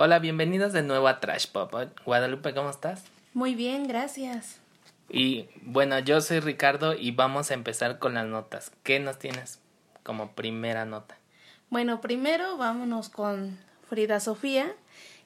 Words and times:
Hola, 0.00 0.20
bienvenidos 0.20 0.72
de 0.72 0.82
nuevo 0.82 1.08
a 1.08 1.18
Trash 1.18 1.48
Pop. 1.48 1.74
Guadalupe, 2.04 2.54
¿cómo 2.54 2.70
estás? 2.70 3.02
Muy 3.34 3.56
bien, 3.56 3.88
gracias. 3.88 4.60
Y 5.08 5.48
bueno, 5.62 5.98
yo 5.98 6.20
soy 6.20 6.38
Ricardo 6.38 6.94
y 6.94 7.10
vamos 7.10 7.50
a 7.50 7.54
empezar 7.54 7.98
con 7.98 8.14
las 8.14 8.24
notas. 8.24 8.70
¿Qué 8.84 9.00
nos 9.00 9.18
tienes 9.18 9.58
como 10.04 10.36
primera 10.36 10.84
nota? 10.84 11.18
Bueno, 11.68 12.00
primero 12.00 12.56
vámonos 12.56 13.08
con 13.08 13.58
Frida 13.88 14.20
Sofía, 14.20 14.72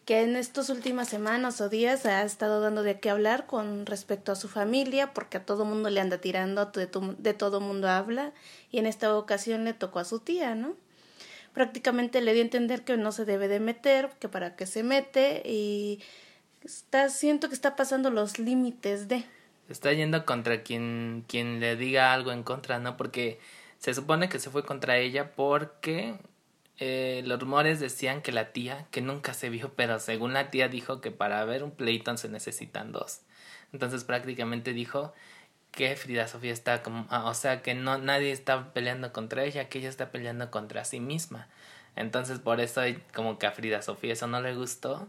que 0.06 0.22
en 0.22 0.36
estas 0.36 0.70
últimas 0.70 1.06
semanas 1.06 1.60
o 1.60 1.68
días 1.68 2.06
ha 2.06 2.22
estado 2.22 2.62
dando 2.62 2.82
de 2.82 2.98
qué 2.98 3.10
hablar 3.10 3.44
con 3.44 3.84
respecto 3.84 4.32
a 4.32 4.36
su 4.36 4.48
familia, 4.48 5.12
porque 5.12 5.36
a 5.36 5.44
todo 5.44 5.66
mundo 5.66 5.90
le 5.90 6.00
anda 6.00 6.16
tirando, 6.16 6.64
de, 6.64 6.88
de 7.18 7.34
todo 7.34 7.60
mundo 7.60 7.90
habla, 7.90 8.32
y 8.70 8.78
en 8.78 8.86
esta 8.86 9.14
ocasión 9.18 9.64
le 9.64 9.74
tocó 9.74 9.98
a 9.98 10.06
su 10.06 10.20
tía, 10.20 10.54
¿no? 10.54 10.76
Prácticamente 11.52 12.20
le 12.20 12.32
dio 12.32 12.42
a 12.42 12.44
entender 12.44 12.84
que 12.84 12.96
no 12.96 13.12
se 13.12 13.24
debe 13.24 13.48
de 13.48 13.60
meter, 13.60 14.10
que 14.18 14.28
para 14.28 14.56
qué 14.56 14.66
se 14.66 14.82
mete, 14.82 15.42
y 15.44 16.00
está, 16.64 17.08
siento 17.08 17.48
que 17.48 17.54
está 17.54 17.76
pasando 17.76 18.10
los 18.10 18.38
límites 18.38 19.08
de. 19.08 19.24
Está 19.68 19.92
yendo 19.92 20.24
contra 20.24 20.62
quien, 20.62 21.24
quien 21.28 21.60
le 21.60 21.76
diga 21.76 22.12
algo 22.12 22.32
en 22.32 22.42
contra, 22.42 22.78
¿no? 22.78 22.96
Porque 22.96 23.38
se 23.78 23.94
supone 23.94 24.28
que 24.28 24.38
se 24.38 24.50
fue 24.50 24.64
contra 24.64 24.98
ella 24.98 25.32
porque 25.32 26.16
eh, 26.78 27.22
los 27.26 27.40
rumores 27.40 27.80
decían 27.80 28.22
que 28.22 28.32
la 28.32 28.52
tía, 28.52 28.86
que 28.90 29.00
nunca 29.00 29.34
se 29.34 29.50
vio, 29.50 29.72
pero 29.76 29.98
según 29.98 30.32
la 30.32 30.50
tía 30.50 30.68
dijo 30.68 31.00
que 31.00 31.10
para 31.10 31.44
ver 31.44 31.62
un 31.62 31.72
Playton 31.72 32.18
se 32.18 32.28
necesitan 32.28 32.92
dos. 32.92 33.20
Entonces 33.72 34.04
prácticamente 34.04 34.72
dijo 34.72 35.12
que 35.72 35.96
Frida 35.96 36.28
Sofía 36.28 36.52
está 36.52 36.82
como, 36.82 37.06
ah, 37.10 37.24
o 37.24 37.34
sea, 37.34 37.62
que 37.62 37.74
no 37.74 37.98
nadie 37.98 38.30
está 38.32 38.72
peleando 38.72 39.12
contra 39.12 39.44
ella, 39.44 39.68
que 39.68 39.78
ella 39.78 39.88
está 39.88 40.10
peleando 40.10 40.50
contra 40.50 40.84
sí 40.84 41.00
misma. 41.00 41.48
Entonces 41.96 42.38
por 42.38 42.60
eso 42.60 42.82
como 43.14 43.38
que 43.38 43.46
a 43.46 43.52
Frida 43.52 43.82
Sofía 43.82 44.12
eso 44.12 44.26
no 44.26 44.40
le 44.40 44.54
gustó 44.54 45.08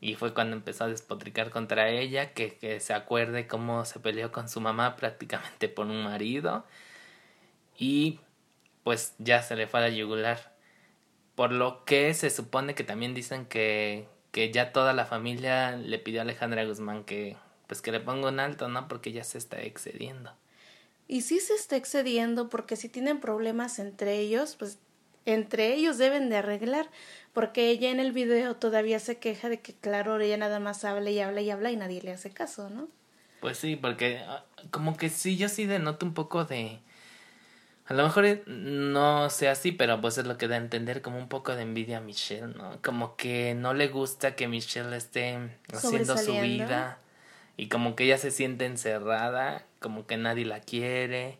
y 0.00 0.14
fue 0.14 0.34
cuando 0.34 0.56
empezó 0.56 0.84
a 0.84 0.88
despotricar 0.88 1.50
contra 1.50 1.88
ella, 1.90 2.32
que, 2.32 2.56
que 2.56 2.80
se 2.80 2.94
acuerde 2.94 3.46
cómo 3.46 3.84
se 3.84 4.00
peleó 4.00 4.32
con 4.32 4.48
su 4.48 4.60
mamá 4.60 4.96
prácticamente 4.96 5.68
por 5.68 5.86
un 5.86 6.02
marido 6.04 6.64
y 7.78 8.20
pues 8.84 9.14
ya 9.18 9.42
se 9.42 9.56
le 9.56 9.66
fue 9.66 9.80
a 9.80 9.84
la 9.84 9.88
yugular. 9.90 10.52
Por 11.34 11.52
lo 11.52 11.84
que 11.84 12.12
se 12.14 12.30
supone 12.30 12.74
que 12.74 12.84
también 12.84 13.14
dicen 13.14 13.46
que, 13.46 14.08
que 14.32 14.52
ya 14.52 14.72
toda 14.72 14.92
la 14.92 15.06
familia 15.06 15.72
le 15.72 15.98
pidió 15.98 16.20
a 16.20 16.22
Alejandra 16.22 16.64
Guzmán 16.64 17.04
que 17.04 17.36
pues 17.70 17.82
que 17.82 17.92
le 17.92 18.00
ponga 18.00 18.26
un 18.26 18.40
alto, 18.40 18.66
¿no? 18.66 18.88
Porque 18.88 19.12
ya 19.12 19.22
se 19.22 19.38
está 19.38 19.62
excediendo. 19.62 20.32
Y 21.06 21.20
sí 21.20 21.38
se 21.38 21.54
está 21.54 21.76
excediendo 21.76 22.48
porque 22.48 22.74
si 22.74 22.88
tienen 22.88 23.20
problemas 23.20 23.78
entre 23.78 24.18
ellos, 24.18 24.56
pues 24.58 24.80
entre 25.24 25.72
ellos 25.74 25.96
deben 25.96 26.30
de 26.30 26.38
arreglar, 26.38 26.90
porque 27.32 27.70
ella 27.70 27.90
en 27.90 28.00
el 28.00 28.10
video 28.10 28.56
todavía 28.56 28.98
se 28.98 29.18
queja 29.18 29.48
de 29.48 29.60
que 29.60 29.72
claro, 29.72 30.18
ella 30.18 30.36
nada 30.36 30.58
más 30.58 30.84
habla 30.84 31.10
y 31.10 31.20
habla 31.20 31.42
y 31.42 31.50
habla 31.52 31.70
y 31.70 31.76
nadie 31.76 32.02
le 32.02 32.10
hace 32.10 32.30
caso, 32.30 32.70
¿no? 32.70 32.88
Pues 33.40 33.58
sí, 33.58 33.76
porque 33.76 34.18
ah, 34.26 34.44
como 34.72 34.96
que 34.96 35.08
sí, 35.08 35.36
yo 35.36 35.48
sí 35.48 35.64
denoto 35.64 36.04
un 36.04 36.12
poco 36.12 36.44
de 36.44 36.80
a 37.86 37.94
lo 37.94 38.02
mejor 38.02 38.24
eh, 38.24 38.42
no 38.48 39.30
sea 39.30 39.52
así, 39.52 39.70
pero 39.70 40.00
pues 40.00 40.18
es 40.18 40.26
lo 40.26 40.36
que 40.38 40.48
da 40.48 40.56
a 40.56 40.58
entender 40.58 41.02
como 41.02 41.18
un 41.18 41.28
poco 41.28 41.54
de 41.54 41.62
envidia 41.62 41.98
a 41.98 42.00
Michelle, 42.00 42.48
¿no? 42.48 42.82
Como 42.82 43.14
que 43.14 43.54
no 43.54 43.74
le 43.74 43.86
gusta 43.86 44.34
que 44.34 44.48
Michelle 44.48 44.96
esté 44.96 45.38
haciendo 45.72 46.18
su 46.18 46.32
vida 46.32 46.98
y 47.60 47.68
como 47.68 47.94
que 47.94 48.04
ella 48.04 48.16
se 48.16 48.30
siente 48.30 48.64
encerrada, 48.64 49.66
como 49.80 50.06
que 50.06 50.16
nadie 50.16 50.46
la 50.46 50.60
quiere. 50.60 51.36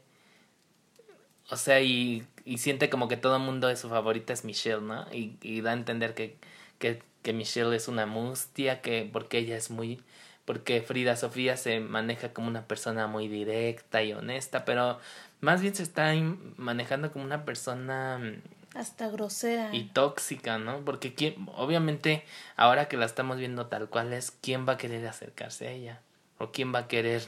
O 1.48 1.56
sea, 1.56 1.80
y, 1.80 2.26
y 2.44 2.58
siente 2.58 2.90
como 2.90 3.08
que 3.08 3.16
todo 3.16 3.36
el 3.36 3.42
mundo 3.42 3.68
de 3.68 3.76
su 3.76 3.88
favorita 3.88 4.34
es 4.34 4.44
Michelle, 4.44 4.82
¿no? 4.82 5.06
Y, 5.14 5.38
y 5.40 5.62
da 5.62 5.70
a 5.70 5.72
entender 5.72 6.12
que, 6.12 6.36
que, 6.78 7.02
que 7.22 7.32
Michelle 7.32 7.74
es 7.74 7.88
una 7.88 8.04
mustia, 8.04 8.82
que 8.82 9.08
porque 9.10 9.38
ella 9.38 9.56
es 9.56 9.70
muy 9.70 10.02
porque 10.44 10.82
Frida 10.82 11.16
Sofía 11.16 11.56
se 11.56 11.80
maneja 11.80 12.34
como 12.34 12.48
una 12.48 12.66
persona 12.66 13.06
muy 13.06 13.26
directa 13.26 14.02
y 14.02 14.12
honesta, 14.12 14.66
pero 14.66 14.98
más 15.40 15.62
bien 15.62 15.74
se 15.74 15.84
está 15.84 16.12
manejando 16.58 17.12
como 17.12 17.24
una 17.24 17.46
persona 17.46 18.18
mm, 18.18 18.78
hasta 18.78 19.08
grosera 19.08 19.70
y 19.72 19.84
tóxica, 19.84 20.58
¿no? 20.58 20.84
Porque 20.84 21.14
quién, 21.14 21.48
obviamente 21.56 22.24
ahora 22.56 22.88
que 22.88 22.98
la 22.98 23.06
estamos 23.06 23.38
viendo 23.38 23.68
tal 23.68 23.88
cual 23.88 24.12
es, 24.12 24.32
¿quién 24.32 24.68
va 24.68 24.74
a 24.74 24.76
querer 24.76 25.06
acercarse 25.06 25.66
a 25.66 25.70
ella? 25.70 26.02
¿O 26.40 26.52
quién 26.52 26.74
va 26.74 26.80
a 26.80 26.88
querer, 26.88 27.22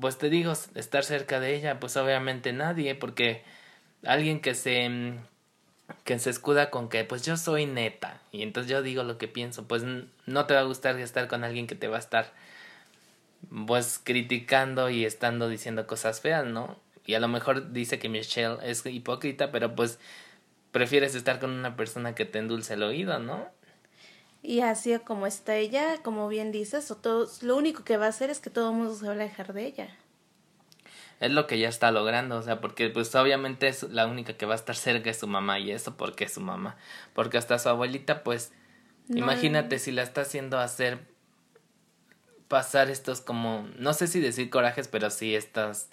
pues 0.00 0.18
te 0.18 0.30
digo, 0.30 0.52
estar 0.52 1.02
cerca 1.02 1.40
de 1.40 1.56
ella? 1.56 1.80
Pues 1.80 1.96
obviamente 1.96 2.52
nadie, 2.52 2.94
porque 2.94 3.42
alguien 4.04 4.40
que 4.40 4.54
se 4.54 4.88
mm, 4.88 5.18
que 6.04 6.18
se 6.18 6.30
escuda 6.30 6.70
con 6.70 6.88
que 6.88 7.04
pues 7.04 7.24
yo 7.24 7.36
soy 7.36 7.66
neta 7.66 8.20
y 8.32 8.42
entonces 8.42 8.70
yo 8.70 8.82
digo 8.82 9.02
lo 9.02 9.18
que 9.18 9.28
pienso, 9.28 9.66
pues 9.66 9.82
no 10.26 10.46
te 10.46 10.54
va 10.54 10.60
a 10.60 10.64
gustar 10.64 10.98
estar 10.98 11.28
con 11.28 11.44
alguien 11.44 11.66
que 11.66 11.74
te 11.74 11.88
va 11.88 11.96
a 11.96 12.00
estar 12.00 12.32
pues 13.66 14.00
criticando 14.02 14.90
y 14.90 15.04
estando 15.04 15.48
diciendo 15.48 15.86
cosas 15.86 16.20
feas, 16.20 16.44
¿no? 16.44 16.78
Y 17.06 17.14
a 17.14 17.20
lo 17.20 17.28
mejor 17.28 17.72
dice 17.72 17.98
que 17.98 18.08
Michelle 18.08 18.58
es 18.62 18.84
hipócrita, 18.84 19.52
pero 19.52 19.74
pues 19.74 19.98
prefieres 20.72 21.14
estar 21.14 21.38
con 21.38 21.50
una 21.50 21.76
persona 21.76 22.14
que 22.14 22.24
te 22.24 22.38
endulce 22.38 22.74
el 22.74 22.82
oído, 22.82 23.18
¿no? 23.18 23.48
Y 24.46 24.60
así 24.60 24.96
como 25.00 25.26
está 25.26 25.56
ella, 25.56 26.00
como 26.04 26.28
bien 26.28 26.52
dices, 26.52 26.92
o 26.92 26.96
todo, 26.96 27.28
lo 27.42 27.56
único 27.56 27.82
que 27.82 27.96
va 27.96 28.06
a 28.06 28.10
hacer 28.10 28.30
es 28.30 28.38
que 28.38 28.48
todo 28.48 28.70
el 28.70 28.76
mundo 28.76 28.94
se 28.94 29.04
va 29.04 29.10
a 29.10 29.14
alejar 29.16 29.52
de 29.52 29.66
ella. 29.66 29.88
Es 31.18 31.32
lo 31.32 31.48
que 31.48 31.58
ya 31.58 31.68
está 31.68 31.90
logrando, 31.90 32.36
o 32.36 32.42
sea, 32.42 32.60
porque 32.60 32.88
pues 32.88 33.12
obviamente 33.16 33.66
es 33.66 33.82
la 33.82 34.06
única 34.06 34.34
que 34.34 34.46
va 34.46 34.52
a 34.52 34.56
estar 34.56 34.76
cerca 34.76 35.06
de 35.06 35.14
su 35.14 35.26
mamá 35.26 35.58
y 35.58 35.72
eso 35.72 35.96
porque 35.96 36.26
es 36.26 36.34
su 36.34 36.40
mamá. 36.40 36.76
Porque 37.12 37.38
hasta 37.38 37.58
su 37.58 37.68
abuelita, 37.70 38.22
pues, 38.22 38.52
imagínate 39.08 39.80
si 39.80 39.90
la 39.90 40.04
está 40.04 40.20
haciendo 40.20 40.60
hacer 40.60 41.00
pasar 42.46 42.88
estos 42.88 43.20
como, 43.20 43.66
no 43.76 43.94
sé 43.94 44.06
si 44.06 44.20
decir 44.20 44.48
corajes, 44.48 44.86
pero 44.86 45.10
sí 45.10 45.34
estas 45.34 45.90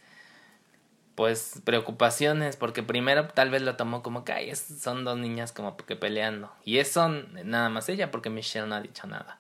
pues 1.16 1.62
preocupaciones, 1.64 2.56
porque 2.56 2.82
primero 2.82 3.28
tal 3.28 3.52
vez 3.52 3.62
lo 3.62 3.76
tomó 3.76 4.02
como 4.02 4.26
que 4.26 4.56
son 4.56 5.06
dos 5.06 5.18
niñas 5.18 5.52
como 5.52 5.78
que 5.78 5.96
peleando. 5.96 6.52
Y 6.66 6.80
eso 6.80 7.08
nada 7.08 7.70
más 7.70 7.90
ella, 7.90 8.12
porque 8.12 8.30
Michelle 8.30 8.68
no 8.68 8.76
ha 8.76 8.82
dicho 8.82 9.06
nada. 9.08 9.40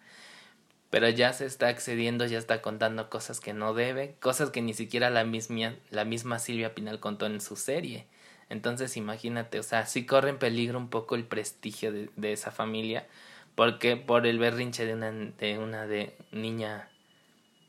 Pero 0.90 1.10
ya 1.10 1.34
se 1.34 1.48
está 1.48 1.72
excediendo, 1.72 2.26
ya 2.26 2.38
está 2.38 2.62
contando 2.62 3.10
cosas 3.10 3.40
que 3.40 3.54
no 3.54 3.74
debe, 3.74 4.16
cosas 4.20 4.52
que 4.52 4.62
ni 4.62 4.76
siquiera 4.76 5.10
la 5.10 5.24
misma, 5.24 5.74
la 5.90 6.06
misma 6.06 6.38
Silvia 6.38 6.76
Pinal 6.76 7.00
contó 7.00 7.26
en 7.26 7.42
su 7.42 7.56
serie. 7.56 8.06
Entonces 8.50 8.96
imagínate, 8.98 9.60
o 9.60 9.64
sea, 9.64 9.88
sí 9.88 10.06
corre 10.06 10.30
en 10.30 10.38
peligro 10.38 10.78
un 10.78 10.90
poco 10.90 11.16
el 11.16 11.26
prestigio 11.26 11.92
de, 11.92 12.12
de 12.16 12.34
esa 12.34 12.52
familia, 12.52 13.08
porque 13.56 13.98
por 13.98 14.28
el 14.28 14.38
berrinche 14.38 14.86
de 14.86 14.94
una, 14.94 15.12
de 15.12 15.58
una 15.58 15.88
de 15.88 16.16
niña 16.32 16.90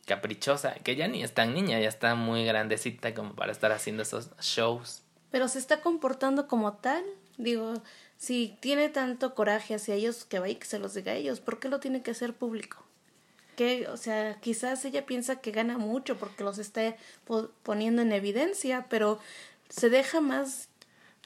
caprichosa, 0.04 0.74
que 0.74 0.96
ya 0.96 1.08
ni 1.08 1.22
es 1.22 1.34
tan 1.34 1.54
niña, 1.54 1.80
ya 1.80 1.88
está 1.88 2.14
muy 2.14 2.44
grandecita 2.44 3.14
como 3.14 3.34
para 3.34 3.52
estar 3.52 3.72
haciendo 3.72 4.02
esos 4.02 4.30
shows. 4.40 5.02
Pero 5.30 5.48
se 5.48 5.58
está 5.58 5.80
comportando 5.80 6.46
como 6.46 6.74
tal. 6.74 7.02
Digo, 7.36 7.74
si 8.16 8.56
tiene 8.60 8.88
tanto 8.88 9.34
coraje 9.34 9.74
hacia 9.74 9.94
ellos, 9.94 10.24
que 10.24 10.38
vaya 10.38 10.52
y 10.52 10.56
que 10.56 10.66
se 10.66 10.78
los 10.78 10.94
diga 10.94 11.12
a 11.12 11.16
ellos. 11.16 11.40
¿Por 11.40 11.58
qué 11.58 11.68
lo 11.68 11.80
tiene 11.80 12.02
que 12.02 12.12
hacer 12.12 12.34
público? 12.34 12.84
Que, 13.56 13.88
o 13.88 13.96
sea, 13.96 14.38
quizás 14.40 14.84
ella 14.84 15.06
piensa 15.06 15.40
que 15.40 15.50
gana 15.50 15.78
mucho 15.78 16.16
porque 16.16 16.44
los 16.44 16.58
está 16.58 16.96
poniendo 17.62 18.02
en 18.02 18.12
evidencia, 18.12 18.86
pero 18.88 19.20
se 19.68 19.90
deja 19.90 20.20
más. 20.20 20.68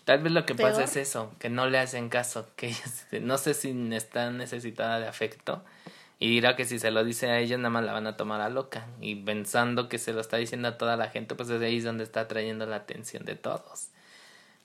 Tal 0.04 0.22
vez 0.22 0.32
lo 0.32 0.46
que 0.46 0.54
pasa 0.54 0.84
es 0.84 0.96
eso, 0.96 1.34
que 1.38 1.50
no 1.50 1.68
le 1.68 1.78
hacen 1.78 2.08
caso, 2.08 2.48
que 2.56 2.74
no 3.20 3.36
sé 3.38 3.54
si 3.54 3.70
está 3.92 4.30
necesitada 4.30 5.00
de 5.00 5.08
afecto 5.08 5.64
y 6.20 6.28
dirá 6.28 6.56
que 6.56 6.64
si 6.64 6.78
se 6.80 6.90
lo 6.90 7.04
dice 7.04 7.30
a 7.30 7.38
ella, 7.38 7.56
nada 7.58 7.70
más 7.70 7.84
la 7.84 7.92
van 7.92 8.08
a 8.08 8.16
tomar 8.16 8.40
a 8.40 8.48
loca. 8.48 8.88
Y 9.00 9.14
pensando 9.14 9.88
que 9.88 9.98
se 9.98 10.12
lo 10.12 10.20
está 10.20 10.36
diciendo 10.36 10.66
a 10.66 10.76
toda 10.78 10.96
la 10.96 11.10
gente, 11.10 11.36
pues 11.36 11.48
desde 11.48 11.66
ahí 11.66 11.78
es 11.78 11.84
donde 11.84 12.02
está 12.02 12.26
trayendo 12.26 12.66
la 12.66 12.76
atención 12.76 13.24
de 13.24 13.36
todos. 13.36 13.90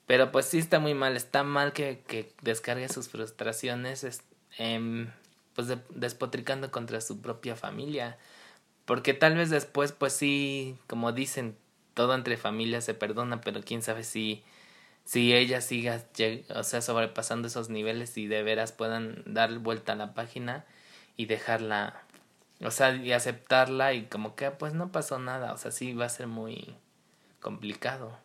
Pero 0.08 0.32
pues 0.32 0.48
sí 0.48 0.58
está 0.58 0.80
muy 0.80 0.96
mal. 0.96 1.16
Está 1.16 1.44
mal 1.44 1.72
que, 1.72 2.02
que 2.08 2.34
descargue 2.42 2.90
sus 2.90 3.08
frustraciones 3.08 4.24
eh, 4.58 5.08
pues 5.56 5.68
despotricando 5.90 6.72
contra 6.72 7.02
su 7.02 7.22
propia 7.22 7.56
familia. 7.56 8.18
Porque 8.86 9.14
tal 9.14 9.36
vez 9.36 9.52
después, 9.52 9.92
pues 9.92 10.14
sí, 10.14 10.76
como 10.88 11.12
dicen, 11.12 11.56
todo 11.94 12.16
entre 12.16 12.36
familias 12.36 12.84
se 12.84 12.96
perdona, 12.96 13.42
pero 13.42 13.62
quién 13.62 13.84
sabe 13.84 14.04
si, 14.04 14.44
si 15.06 15.34
ella 15.34 15.62
siga, 15.62 16.04
o 16.50 16.64
sea, 16.64 16.82
sobrepasando 16.82 17.48
esos 17.48 17.70
niveles 17.70 18.18
y 18.18 18.26
de 18.26 18.42
veras 18.42 18.72
puedan 18.72 19.22
dar 19.28 19.56
vuelta 19.60 19.94
a 19.94 19.96
la 19.96 20.16
página 20.16 20.66
y 21.18 21.26
dejarla, 21.26 22.02
o 22.62 22.72
sea, 22.72 22.96
y 22.96 23.12
aceptarla 23.12 23.94
y 23.94 24.06
como 24.06 24.36
que 24.36 24.52
pues 24.52 24.74
no 24.74 24.92
pasó 24.92 25.20
nada, 25.20 25.54
o 25.54 25.58
sea, 25.58 25.72
sí 25.72 25.94
va 25.94 26.06
a 26.06 26.10
ser 26.10 26.28
muy 26.28 26.76
complicado. 27.40 28.18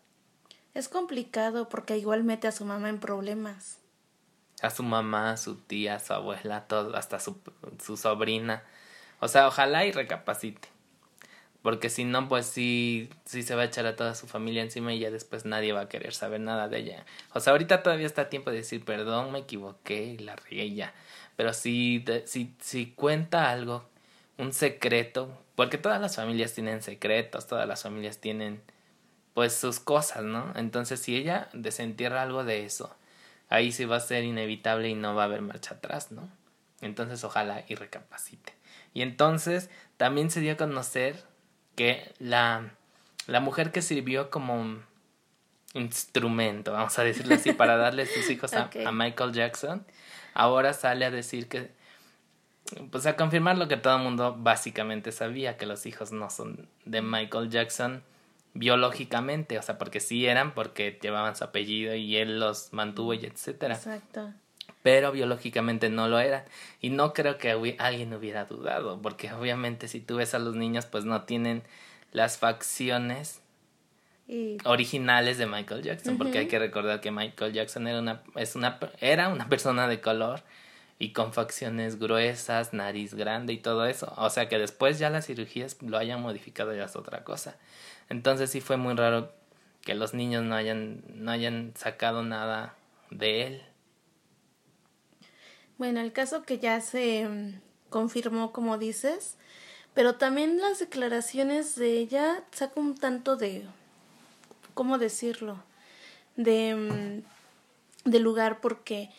Es 0.75 0.89
complicado 0.89 1.69
porque 1.69 1.97
igual 1.99 2.25
mete 2.25 2.47
a 2.47 2.53
su 2.53 2.65
mamá 2.65 2.89
en 2.89 3.01
problemas. 3.01 3.79
A 4.63 4.71
su 4.71 4.83
mamá, 4.83 5.33
a 5.33 5.37
su 5.37 5.57
tía, 5.57 5.97
a 5.97 6.01
su 6.01 6.13
abuela, 6.13 6.67
todo, 6.67 6.97
hasta 6.97 7.19
su, 7.21 7.41
su 7.83 7.97
sobrina. 7.97 8.63
O 9.21 9.29
sea, 9.29 9.49
ojalá 9.49 9.85
y 9.87 9.93
recapacite. 9.93 10.69
porque 11.63 11.91
si 11.91 12.05
no, 12.05 12.29
pues 12.29 12.47
sí, 12.47 13.11
sí 13.25 13.43
se 13.43 13.55
va 13.55 13.63
a 13.63 13.65
echar 13.67 13.87
a 13.87 13.97
toda 13.97 14.15
su 14.15 14.27
familia 14.27 14.63
encima 14.63 14.95
y 14.95 15.01
ya 15.01 15.11
después 15.11 15.45
nadie 15.45 15.73
va 15.73 15.83
a 15.83 15.89
querer 15.89 16.15
saber 16.15 16.41
nada 16.41 16.69
de 16.69 16.79
ella. 16.79 17.07
O 17.35 17.41
sea, 17.41 17.53
ahorita 17.53 17.83
todavía 17.83 18.07
está 18.07 18.23
a 18.23 18.29
tiempo 18.29 18.51
de 18.51 18.59
decir, 18.59 18.85
perdón, 18.85 19.33
me 19.33 19.41
equivoqué 19.41 20.05
y 20.05 20.19
la 20.19 20.37
regué 20.37 20.75
ya. 20.75 20.95
Pero 21.39 21.53
si, 21.53 22.05
si, 22.25 22.53
si 22.59 22.87
cuenta 22.87 23.49
algo, 23.49 23.89
un 24.39 24.53
secreto, 24.53 25.41
porque 25.55 25.79
todas 25.79 26.01
las 26.01 26.17
familias 26.17 26.53
tienen 26.53 26.83
secretos, 26.83 27.47
todas 27.47 27.69
las 27.69 27.85
familias 27.85 28.19
tienen 28.19 28.61
pues 29.35 29.55
sus 29.55 29.79
cosas, 29.79 30.25
¿no? 30.25 30.53
Entonces 30.57 30.99
si 30.99 31.15
ella 31.15 31.49
desentierra 31.53 32.23
algo 32.23 32.43
de 32.43 32.65
eso, 32.65 32.93
ahí 33.51 33.71
sí 33.71 33.85
va 33.85 33.99
a 33.99 34.01
ser 34.01 34.25
inevitable 34.25 34.89
y 34.89 34.97
no 34.97 35.15
va 35.15 35.23
a 35.23 35.25
haber 35.27 35.43
marcha 35.43 35.77
atrás, 35.77 36.11
¿no? 36.11 36.29
Entonces 36.81 37.23
ojalá 37.23 37.65
y 37.69 37.77
recapacite. 37.77 38.55
Y 38.93 39.03
entonces 39.03 39.71
también 39.97 40.33
se 40.33 40.41
dio 40.41 40.55
a 40.55 40.57
conocer 40.57 41.23
que 41.77 42.13
la, 42.19 42.73
la 43.29 43.39
mujer 43.39 43.71
que 43.71 43.81
sirvió 43.81 44.29
como 44.31 44.83
instrumento, 45.75 46.73
vamos 46.73 46.99
a 46.99 47.05
decirlo 47.05 47.35
así, 47.35 47.53
para 47.53 47.77
darle 47.79 48.07
sus 48.07 48.29
hijos 48.31 48.53
a, 48.55 48.71
a, 48.87 48.93
Michael 48.93 49.33
Jackson, 49.33 49.85
ahora 50.35 50.73
sale 50.73 51.05
a 51.05 51.11
decir 51.11 51.49
que, 51.49 51.71
pues 52.91 53.07
a 53.07 53.17
confirmar 53.17 53.59
lo 53.59 53.69
que 53.69 53.77
todo 53.77 53.97
el 53.97 54.03
mundo 54.03 54.37
básicamente 54.39 55.13
sabía, 55.13 55.57
que 55.57 55.67
los 55.67 55.87
hijos 55.87 56.13
no 56.13 56.31
son 56.31 56.69
de 56.85 57.03
Michael 57.03 57.51
Jackson 57.51 58.03
biológicamente, 58.55 59.59
o 59.59 59.63
sea, 59.63 59.79
porque 59.79 60.01
sí 60.01 60.27
eran, 60.27 60.55
porque 60.55 60.99
llevaban 61.01 61.37
su 61.37 61.45
apellido 61.45 61.95
y 61.95 62.17
él 62.17 62.41
los 62.41 62.73
mantuvo 62.73 63.15
y 63.15 63.25
etcétera. 63.25 63.75
Exacto 63.75 64.33
pero 64.83 65.13
biológicamente 65.13 65.91
no 65.91 66.09
lo 66.09 66.19
eran. 66.19 66.45
Y 66.81 66.91
no 66.91 67.13
creo 67.13 67.39
que 67.39 67.77
alguien 67.79 68.15
hubiera 68.15 68.45
dudado, 68.45 69.01
porque 69.03 69.33
obviamente 69.33 69.89
si 69.89 70.01
tú 70.01 70.17
ves 70.17 70.35
a 70.35 70.39
los 70.39 70.55
niños, 70.55 70.87
pues 70.87 71.05
no 71.05 71.23
tienen 71.23 71.63
las 72.13 72.39
facciones 72.39 73.43
originales 74.65 75.39
de 75.39 75.47
Michael 75.47 75.83
Jackson, 75.83 76.19
porque 76.19 76.39
hay 76.39 76.49
que 76.49 76.59
recordar 76.59 77.01
que 77.01 77.11
Michael 77.11 77.53
Jackson 77.53 77.87
era 77.89 77.99
una, 77.99 78.23
es 78.37 78.57
una, 78.57 78.79
era 79.01 79.29
una 79.29 79.49
persona 79.49 79.89
de 79.89 80.01
color 80.01 80.43
y 80.99 81.13
con 81.13 81.33
facciones 81.33 81.99
gruesas, 81.99 82.73
nariz 82.73 83.15
grande 83.15 83.53
y 83.53 83.59
todo 83.59 83.87
eso. 83.87 84.13
O 84.17 84.29
sea 84.31 84.49
que 84.49 84.59
después 84.59 84.99
ya 84.99 85.11
las 85.11 85.27
cirugías 85.27 85.81
lo 85.81 85.97
hayan 85.97 86.21
modificado 86.21 86.75
ya 86.75 86.85
es 86.85 86.97
otra 86.97 87.25
cosa. 87.25 87.57
Entonces 88.09 88.51
sí 88.51 88.61
fue 88.61 88.77
muy 88.77 88.95
raro 88.95 89.33
que 89.83 89.95
los 89.95 90.13
niños 90.13 90.45
no 90.45 90.55
hayan, 90.55 91.03
no 91.15 91.31
hayan 91.31 91.73
sacado 91.77 92.23
nada 92.23 92.75
de 93.11 93.47
él. 93.47 93.63
Bueno, 95.79 96.01
el 96.01 96.13
caso 96.13 96.43
que 96.43 96.59
ya 96.59 96.81
se 96.81 97.27
mm, 97.29 97.61
confirmó, 97.89 98.53
como 98.53 98.77
dices, 98.77 99.37
pero 99.95 100.17
también 100.17 100.59
las 100.59 100.81
declaraciones 100.81 101.77
de 101.77 101.93
ella 101.93 102.43
sacan 102.51 102.85
un 102.85 102.95
tanto 102.97 103.37
de, 103.37 103.65
¿cómo 104.79 104.97
decirlo? 104.97 105.59
De, 106.37 106.73
mm, 106.77 108.09
de 108.09 108.21
lugar 108.21 108.61
porque 108.61 109.11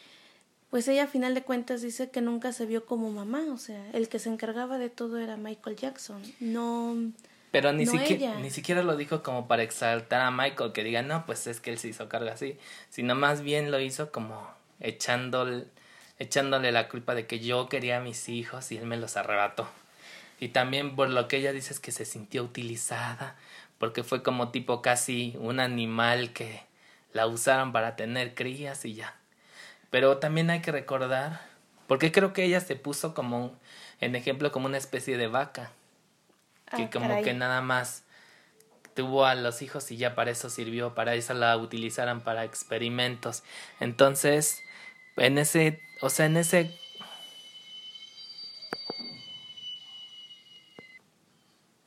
pues 0.69 0.87
ella 0.87 1.03
a 1.03 1.07
final 1.07 1.35
de 1.35 1.43
cuentas 1.43 1.81
dice 1.81 2.09
que 2.09 2.21
nunca 2.21 2.53
se 2.53 2.65
vio 2.65 2.85
como 2.85 3.11
mamá, 3.11 3.43
o 3.51 3.57
sea, 3.57 3.85
el 3.91 4.07
que 4.07 4.19
se 4.19 4.29
encargaba 4.29 4.77
de 4.77 4.89
todo 4.89 5.17
era 5.17 5.35
Michael 5.35 5.75
Jackson, 5.75 6.21
no... 6.39 7.11
Pero 7.51 7.73
ni, 7.73 7.85
siquiera, 7.85 8.39
ni 8.39 8.51
siquiera 8.51 8.83
lo 8.83 8.95
dijo 8.95 9.21
como 9.21 9.49
para 9.49 9.63
exaltar 9.63 10.21
a 10.21 10.31
Michael, 10.31 10.71
que 10.71 10.85
diga, 10.85 11.01
no, 11.01 11.25
pues 11.25 11.45
es 11.45 11.59
que 11.59 11.71
él 11.71 11.77
se 11.77 11.89
hizo 11.89 12.07
cargo 12.07 12.29
así, 12.29 12.57
sino 12.89 13.15
más 13.15 13.41
bien 13.41 13.69
lo 13.69 13.81
hizo 13.81 14.13
como 14.13 14.47
echando 14.79 15.65
echándole 16.19 16.71
la 16.71 16.87
culpa 16.87 17.15
de 17.15 17.27
que 17.27 17.41
yo 17.41 17.67
quería 17.67 17.97
a 17.97 18.01
mis 18.01 18.29
hijos 18.29 18.71
y 18.71 18.77
él 18.77 18.85
me 18.85 18.95
los 18.95 19.17
arrebató. 19.17 19.67
Y 20.39 20.49
también 20.49 20.95
por 20.95 21.09
lo 21.09 21.27
que 21.27 21.37
ella 21.37 21.51
dice 21.51 21.73
es 21.73 21.81
que 21.81 21.91
se 21.91 22.05
sintió 22.05 22.43
utilizada, 22.43 23.35
porque 23.79 24.03
fue 24.03 24.21
como 24.21 24.49
tipo 24.49 24.83
casi 24.83 25.35
un 25.39 25.59
animal 25.59 26.31
que 26.31 26.61
la 27.11 27.25
usaron 27.25 27.71
para 27.71 27.95
tener 27.95 28.35
crías 28.35 28.85
y 28.85 28.93
ya. 28.93 29.15
Pero 29.89 30.17
también 30.17 30.51
hay 30.51 30.61
que 30.61 30.71
recordar, 30.71 31.41
porque 31.87 32.11
creo 32.11 32.31
que 32.33 32.43
ella 32.43 32.61
se 32.61 32.75
puso 32.75 33.15
como 33.15 33.57
en 33.99 34.15
ejemplo 34.15 34.51
como 34.51 34.67
una 34.67 34.77
especie 34.77 35.17
de 35.17 35.27
vaca, 35.27 35.71
que 36.75 36.83
ah, 36.83 36.89
como 36.93 37.23
que 37.23 37.33
nada 37.33 37.61
más 37.61 38.03
tuvo 38.93 39.25
a 39.25 39.33
los 39.33 39.63
hijos 39.63 39.89
y 39.91 39.97
ya 39.97 40.13
para 40.13 40.29
eso 40.29 40.51
sirvió, 40.51 40.93
para 40.93 41.15
eso 41.15 41.33
la 41.33 41.57
utilizaran 41.57 42.21
para 42.21 42.43
experimentos. 42.43 43.43
Entonces, 43.79 44.61
en 45.17 45.39
ese 45.39 45.81
o 46.01 46.09
sea, 46.09 46.25
en 46.25 46.37
ese... 46.37 46.71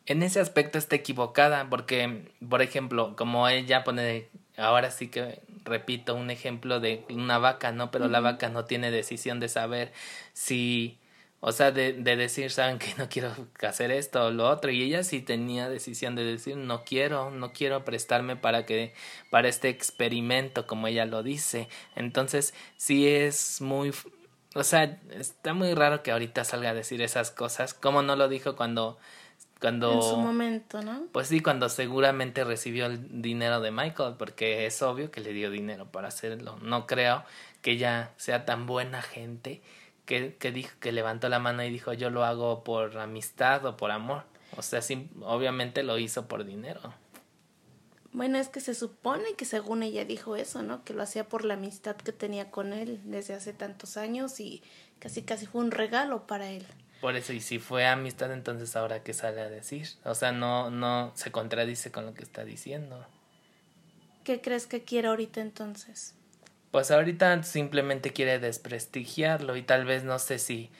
En 0.06 0.22
ese 0.22 0.40
aspecto 0.40 0.78
está 0.78 0.96
equivocada, 0.96 1.68
porque, 1.70 2.26
por 2.48 2.62
ejemplo, 2.62 3.14
como 3.16 3.48
ella 3.48 3.84
pone, 3.84 4.28
ahora 4.56 4.90
sí 4.90 5.08
que 5.08 5.40
repito, 5.64 6.14
un 6.14 6.30
ejemplo 6.30 6.80
de 6.80 7.04
una 7.10 7.38
vaca, 7.38 7.72
¿no? 7.72 7.90
Pero 7.90 8.08
la 8.08 8.20
vaca 8.20 8.48
no 8.48 8.64
tiene 8.64 8.90
decisión 8.90 9.40
de 9.40 9.48
saber 9.48 9.92
si, 10.32 10.98
o 11.40 11.52
sea, 11.52 11.70
de, 11.70 11.92
de 11.92 12.16
decir, 12.16 12.50
saben 12.50 12.78
que 12.78 12.94
no 12.98 13.08
quiero 13.08 13.32
hacer 13.62 13.90
esto 13.90 14.26
o 14.26 14.30
lo 14.30 14.48
otro, 14.48 14.70
y 14.70 14.82
ella 14.82 15.04
sí 15.04 15.20
tenía 15.20 15.68
decisión 15.68 16.14
de 16.16 16.24
decir, 16.24 16.56
no 16.56 16.84
quiero, 16.84 17.30
no 17.30 17.52
quiero 17.52 17.84
prestarme 17.84 18.36
para 18.36 18.66
que, 18.66 18.94
para 19.30 19.48
este 19.48 19.68
experimento, 19.68 20.66
como 20.66 20.88
ella 20.88 21.06
lo 21.06 21.22
dice. 21.22 21.68
Entonces, 21.96 22.54
sí 22.76 23.08
es 23.08 23.60
muy 23.60 23.92
o 24.54 24.64
sea, 24.64 25.00
está 25.10 25.54
muy 25.54 25.72
raro 25.74 26.02
que 26.02 26.12
ahorita 26.12 26.44
salga 26.44 26.70
a 26.70 26.74
decir 26.74 27.00
esas 27.00 27.30
cosas. 27.30 27.72
Como 27.72 28.02
no 28.02 28.16
lo 28.16 28.28
dijo 28.28 28.54
cuando 28.54 28.98
cuando 29.62 29.92
en 29.92 30.02
su 30.02 30.16
momento, 30.16 30.82
¿no? 30.82 31.06
Pues 31.12 31.28
sí, 31.28 31.40
cuando 31.40 31.68
seguramente 31.68 32.42
recibió 32.42 32.86
el 32.86 33.22
dinero 33.22 33.60
de 33.60 33.70
Michael, 33.70 34.16
porque 34.18 34.66
es 34.66 34.82
obvio 34.82 35.12
que 35.12 35.20
le 35.20 35.32
dio 35.32 35.52
dinero 35.52 35.86
para 35.86 36.08
hacerlo. 36.08 36.58
No 36.62 36.88
creo 36.88 37.24
que 37.60 37.70
ella 37.70 38.10
sea 38.16 38.44
tan 38.44 38.66
buena 38.66 39.02
gente 39.02 39.62
que, 40.04 40.34
que 40.34 40.50
dijo 40.50 40.72
que 40.80 40.90
levantó 40.90 41.28
la 41.28 41.38
mano 41.38 41.62
y 41.62 41.70
dijo 41.70 41.92
yo 41.92 42.10
lo 42.10 42.24
hago 42.24 42.64
por 42.64 42.98
amistad 42.98 43.64
o 43.64 43.76
por 43.76 43.92
amor. 43.92 44.24
O 44.56 44.62
sea, 44.62 44.82
sí, 44.82 45.08
obviamente 45.20 45.84
lo 45.84 45.96
hizo 45.96 46.26
por 46.26 46.44
dinero. 46.44 46.92
Bueno, 48.12 48.38
es 48.38 48.48
que 48.48 48.60
se 48.60 48.74
supone 48.74 49.34
que 49.38 49.44
según 49.44 49.84
ella 49.84 50.04
dijo 50.04 50.34
eso, 50.34 50.64
¿no? 50.64 50.84
Que 50.84 50.92
lo 50.92 51.04
hacía 51.04 51.28
por 51.28 51.44
la 51.44 51.54
amistad 51.54 51.94
que 51.94 52.12
tenía 52.12 52.50
con 52.50 52.72
él 52.72 53.00
desde 53.04 53.34
hace 53.34 53.52
tantos 53.52 53.96
años 53.96 54.40
y 54.40 54.60
casi 54.98 55.22
casi 55.22 55.46
fue 55.46 55.62
un 55.62 55.70
regalo 55.70 56.26
para 56.26 56.50
él. 56.50 56.66
Por 57.02 57.16
eso, 57.16 57.32
y 57.32 57.40
si 57.40 57.58
fue 57.58 57.84
amistad, 57.84 58.32
entonces 58.32 58.76
ahora 58.76 59.02
qué 59.02 59.12
sale 59.12 59.40
a 59.40 59.48
decir. 59.48 59.88
O 60.04 60.14
sea, 60.14 60.30
no, 60.30 60.70
no 60.70 61.10
se 61.16 61.32
contradice 61.32 61.90
con 61.90 62.06
lo 62.06 62.14
que 62.14 62.22
está 62.22 62.44
diciendo. 62.44 63.04
¿Qué 64.22 64.40
crees 64.40 64.68
que 64.68 64.84
quiere 64.84 65.08
ahorita 65.08 65.40
entonces? 65.40 66.14
Pues 66.70 66.92
ahorita 66.92 67.42
simplemente 67.42 68.12
quiere 68.12 68.38
desprestigiarlo 68.38 69.56
y 69.56 69.64
tal 69.64 69.84
vez 69.84 70.04
no 70.04 70.20
sé 70.20 70.38
si 70.38 70.70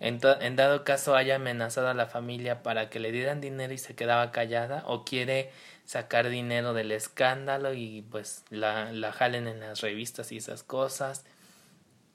en, 0.00 0.20
en 0.42 0.54
dado 0.54 0.84
caso 0.84 1.16
haya 1.16 1.36
amenazado 1.36 1.88
a 1.88 1.94
la 1.94 2.08
familia 2.08 2.62
para 2.62 2.90
que 2.90 3.00
le 3.00 3.10
dieran 3.10 3.40
dinero 3.40 3.72
y 3.72 3.78
se 3.78 3.94
quedaba 3.94 4.32
callada 4.32 4.84
o 4.86 5.06
quiere 5.06 5.50
sacar 5.86 6.28
dinero 6.28 6.74
del 6.74 6.92
escándalo 6.92 7.72
y 7.72 8.02
pues 8.10 8.44
la, 8.50 8.92
la 8.92 9.12
jalen 9.12 9.48
en 9.48 9.60
las 9.60 9.80
revistas 9.80 10.30
y 10.30 10.36
esas 10.36 10.62
cosas. 10.62 11.24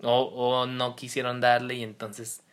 O, 0.03 0.21
o 0.21 0.67
no 0.67 0.95
quisieron 0.95 1.41
darle 1.41 1.73
y 1.73 1.83
entonces 1.83 2.43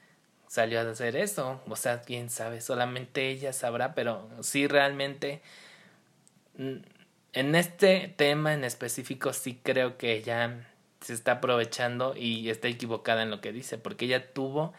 salió 0.56 0.80
a 0.80 0.90
hacer 0.90 1.16
eso. 1.16 1.60
O 1.68 1.76
sea, 1.76 2.00
quién 2.00 2.30
sabe, 2.30 2.62
solamente 2.62 3.28
ella 3.28 3.52
sabrá, 3.52 3.94
pero 3.94 4.26
sí 4.40 4.66
realmente 4.66 5.42
en 6.56 7.54
este 7.54 8.14
tema 8.16 8.54
en 8.54 8.64
específico 8.64 9.34
sí 9.34 9.60
creo 9.62 9.98
que 9.98 10.14
ella 10.14 10.66
se 11.02 11.12
está 11.12 11.32
aprovechando 11.32 12.16
y 12.16 12.48
está 12.48 12.68
equivocada 12.68 13.22
en 13.22 13.30
lo 13.30 13.42
que 13.42 13.52
dice, 13.52 13.76
porque 13.76 14.06
ella 14.06 14.32
tuvo 14.32 14.72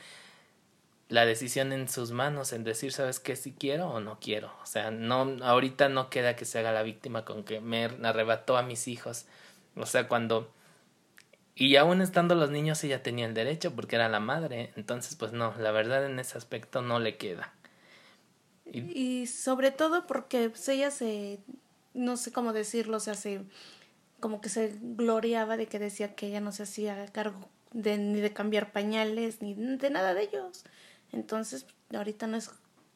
la 1.10 1.28
decisión 1.28 1.72
en 1.72 1.88
sus 1.88 2.12
manos 2.12 2.54
en 2.54 2.64
decir, 2.64 2.92
¿sabes 2.92 3.20
qué? 3.20 3.36
Si 3.36 3.54
quiero 3.54 3.88
o 3.90 4.00
no 4.00 4.18
quiero. 4.20 4.52
O 4.64 4.66
sea, 4.66 4.90
no, 4.90 5.38
ahorita 5.44 5.90
no 5.90 6.10
queda 6.10 6.36
que 6.36 6.46
se 6.46 6.58
haga 6.58 6.72
la 6.72 6.82
víctima 6.82 7.24
con 7.24 7.44
que 7.44 7.62
me 7.62 7.86
arrebató 7.86 8.58
a 8.58 8.64
mis 8.64 8.88
hijos. 8.88 9.28
O 9.76 9.86
sea, 9.86 10.08
cuando... 10.08 10.52
Y 11.60 11.76
aún 11.76 12.02
estando 12.04 12.36
los 12.36 12.52
niños 12.52 12.84
ella 12.84 13.02
tenía 13.02 13.26
el 13.26 13.34
derecho 13.34 13.76
porque 13.76 13.96
era 13.96 14.10
la 14.10 14.20
madre. 14.20 14.72
Entonces, 14.76 15.16
pues 15.16 15.34
no, 15.34 15.56
la 15.58 15.72
verdad 15.72 16.06
en 16.06 16.20
ese 16.20 16.38
aspecto 16.38 16.84
no 16.84 17.00
le 17.00 17.18
queda. 17.18 17.52
Y, 18.64 18.82
y 19.22 19.26
sobre 19.26 19.72
todo 19.72 20.06
porque 20.06 20.50
pues, 20.52 20.70
ella 20.70 20.92
se, 20.92 21.40
no 21.96 22.16
sé 22.16 22.32
cómo 22.32 22.54
decirlo, 22.54 22.98
o 22.98 23.00
sea, 23.00 23.16
se, 23.16 23.42
como 24.20 24.40
que 24.40 24.50
se 24.50 24.78
gloriaba 24.80 25.58
de 25.58 25.66
que 25.66 25.80
decía 25.80 26.14
que 26.14 26.28
ella 26.28 26.42
no 26.42 26.52
se 26.52 26.62
hacía 26.62 27.04
cargo 27.08 27.50
de, 27.72 27.98
ni 27.98 28.22
de 28.22 28.34
cambiar 28.34 28.72
pañales, 28.72 29.42
ni 29.42 29.56
de 29.56 29.90
nada 29.90 30.14
de 30.14 30.24
ellos. 30.24 30.64
Entonces, 31.12 31.66
ahorita 31.92 32.28
no 32.28 32.38
es, 32.38 32.52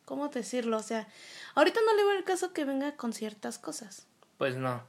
¿cómo 0.06 0.28
decirlo? 0.28 0.78
O 0.78 0.84
sea, 0.84 1.08
ahorita 1.56 1.80
no 1.84 1.96
le 1.96 2.04
veo 2.04 2.12
el 2.16 2.24
caso 2.26 2.54
que 2.54 2.66
venga 2.66 2.96
con 2.96 3.12
ciertas 3.12 3.58
cosas. 3.58 4.06
Pues 4.38 4.56
no. 4.56 4.84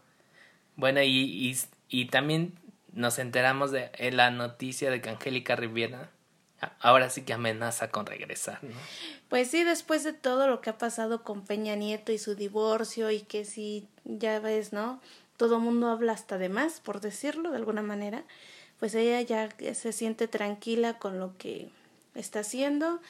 Bueno, 0.77 1.01
y, 1.01 1.09
y, 1.09 1.59
y 1.89 2.07
también 2.09 2.55
nos 2.93 3.19
enteramos 3.19 3.71
de 3.71 3.91
la 4.13 4.31
noticia 4.31 4.91
de 4.91 5.01
que 5.01 5.11
Angélica 5.11 5.57
Riviera 5.57 6.11
ahora 6.81 7.11
sí 7.11 7.23
que 7.23 7.33
amenaza 7.33 7.91
con 7.91 8.07
regresar, 8.07 8.63
¿no? 8.63 8.77
Pues 9.29 9.51
sí, 9.51 9.65
después 9.65 10.05
de 10.05 10.13
todo 10.13 10.47
lo 10.47 10.61
que 10.61 10.71
ha 10.71 10.79
pasado 10.79 11.25
con 11.25 11.45
Peña 11.45 11.75
Nieto 11.75 12.13
y 12.13 12.19
su 12.19 12.35
divorcio 12.35 13.11
y 13.11 13.21
que 13.21 13.45
si 13.45 13.89
ya 14.05 14.39
ves, 14.41 14.73
¿no? 14.73 15.01
Todo 15.37 15.57
el 15.57 15.63
mundo 15.63 15.89
habla 15.89 16.13
hasta 16.13 16.39
de 16.39 16.49
más, 16.49 16.81
por 16.81 17.01
decirlo 17.01 17.51
de 17.51 17.57
alguna 17.57 17.83
manera, 17.83 18.25
pues 18.79 18.95
ella 18.95 19.21
ya 19.23 19.49
se 19.75 19.93
siente 19.93 20.29
tranquila 20.29 20.99
con 20.99 21.19
lo 21.19 21.37
que 21.37 21.71
está 22.15 22.41
haciendo 22.41 23.01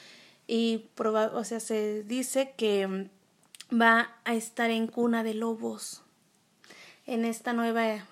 y 0.47 0.89
proba 0.95 1.27
o 1.35 1.45
sea, 1.45 1.61
se 1.61 2.03
dice 2.05 2.55
que 2.57 3.09
va 3.73 4.13
a 4.25 4.35
estar 4.35 4.71
en 4.71 4.87
cuna 4.87 5.25
de 5.25 5.35
lobos 5.35 6.03
en 7.07 7.25
esta 7.25 7.53
nueva 7.53 8.07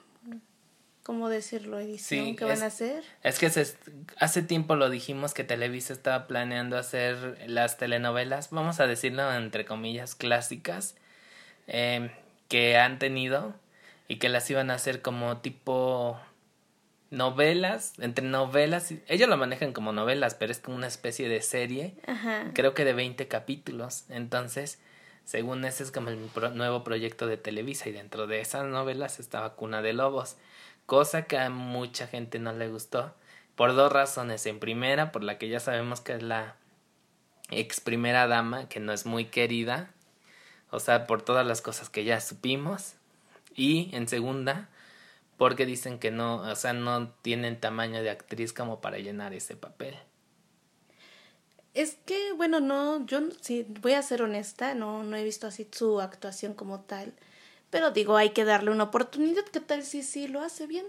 ¿cómo 1.02 1.28
decirlo? 1.28 1.78
edición 1.78 2.36
que 2.36 2.44
van 2.44 2.62
a 2.62 2.66
hacer. 2.66 3.02
Es 3.22 3.38
que 3.38 3.50
hace 4.18 4.42
tiempo 4.42 4.76
lo 4.76 4.90
dijimos 4.90 5.34
que 5.34 5.44
Televisa 5.44 5.92
estaba 5.92 6.26
planeando 6.26 6.76
hacer 6.76 7.38
las 7.46 7.78
telenovelas, 7.78 8.50
vamos 8.50 8.80
a 8.80 8.86
decirlo 8.86 9.32
entre 9.34 9.64
comillas, 9.64 10.14
clásicas, 10.14 10.94
em, 11.66 12.10
que 12.48 12.76
han 12.76 12.98
tenido 12.98 13.54
y 14.08 14.16
que 14.16 14.28
las 14.28 14.50
iban 14.50 14.70
a 14.70 14.74
hacer 14.74 15.02
como 15.02 15.38
tipo 15.38 16.18
novelas, 17.10 17.94
entre 17.98 18.24
novelas, 18.24 18.92
ellos 19.08 19.28
lo 19.28 19.36
manejan 19.36 19.72
como 19.72 19.92
novelas, 19.92 20.34
pero 20.34 20.52
es 20.52 20.60
como 20.60 20.76
una 20.76 20.86
especie 20.86 21.28
de 21.28 21.42
serie, 21.42 21.94
creo 22.54 22.72
que 22.72 22.84
de 22.84 22.92
20 22.92 23.26
capítulos, 23.26 24.04
entonces, 24.08 24.78
según 25.24 25.64
ese 25.64 25.82
es 25.82 25.90
como 25.90 26.10
el 26.10 26.18
nuevo 26.54 26.84
proyecto 26.84 27.26
de 27.26 27.36
Televisa 27.36 27.88
y 27.88 27.92
dentro 27.92 28.26
de 28.26 28.40
esas 28.40 28.64
novelas 28.64 29.18
estaba 29.18 29.54
Cuna 29.54 29.82
de 29.82 29.92
Lobos 29.92 30.36
cosa 30.90 31.22
que 31.22 31.38
a 31.38 31.50
mucha 31.50 32.08
gente 32.08 32.40
no 32.40 32.52
le 32.52 32.66
gustó 32.66 33.14
por 33.54 33.76
dos 33.76 33.92
razones. 33.92 34.44
En 34.46 34.58
primera, 34.58 35.12
por 35.12 35.22
la 35.22 35.38
que 35.38 35.48
ya 35.48 35.60
sabemos 35.60 36.00
que 36.00 36.14
es 36.14 36.22
la 36.24 36.56
ex 37.48 37.78
primera 37.78 38.26
dama, 38.26 38.68
que 38.68 38.80
no 38.80 38.92
es 38.92 39.06
muy 39.06 39.26
querida, 39.26 39.92
o 40.72 40.80
sea, 40.80 41.06
por 41.06 41.22
todas 41.22 41.46
las 41.46 41.62
cosas 41.62 41.88
que 41.90 42.02
ya 42.02 42.20
supimos. 42.20 42.94
Y 43.54 43.94
en 43.94 44.08
segunda, 44.08 44.68
porque 45.36 45.64
dicen 45.64 46.00
que 46.00 46.10
no, 46.10 46.38
o 46.38 46.56
sea, 46.56 46.72
no 46.72 47.08
tienen 47.22 47.60
tamaño 47.60 48.02
de 48.02 48.10
actriz 48.10 48.52
como 48.52 48.80
para 48.80 48.98
llenar 48.98 49.32
ese 49.32 49.54
papel. 49.54 49.94
Es 51.72 51.98
que, 52.04 52.32
bueno, 52.32 52.58
no, 52.58 53.06
yo 53.06 53.20
sí, 53.42 53.64
voy 53.80 53.92
a 53.92 54.02
ser 54.02 54.22
honesta, 54.22 54.74
no, 54.74 55.04
no 55.04 55.16
he 55.16 55.22
visto 55.22 55.46
así 55.46 55.68
su 55.70 56.00
actuación 56.00 56.52
como 56.52 56.80
tal. 56.80 57.14
Pero 57.70 57.92
digo, 57.92 58.16
hay 58.16 58.30
que 58.30 58.44
darle 58.44 58.70
una 58.70 58.84
oportunidad. 58.84 59.44
¿Qué 59.44 59.60
tal 59.60 59.84
si 59.84 60.02
sí 60.02 60.28
lo 60.28 60.42
hace 60.42 60.66
bien? 60.66 60.86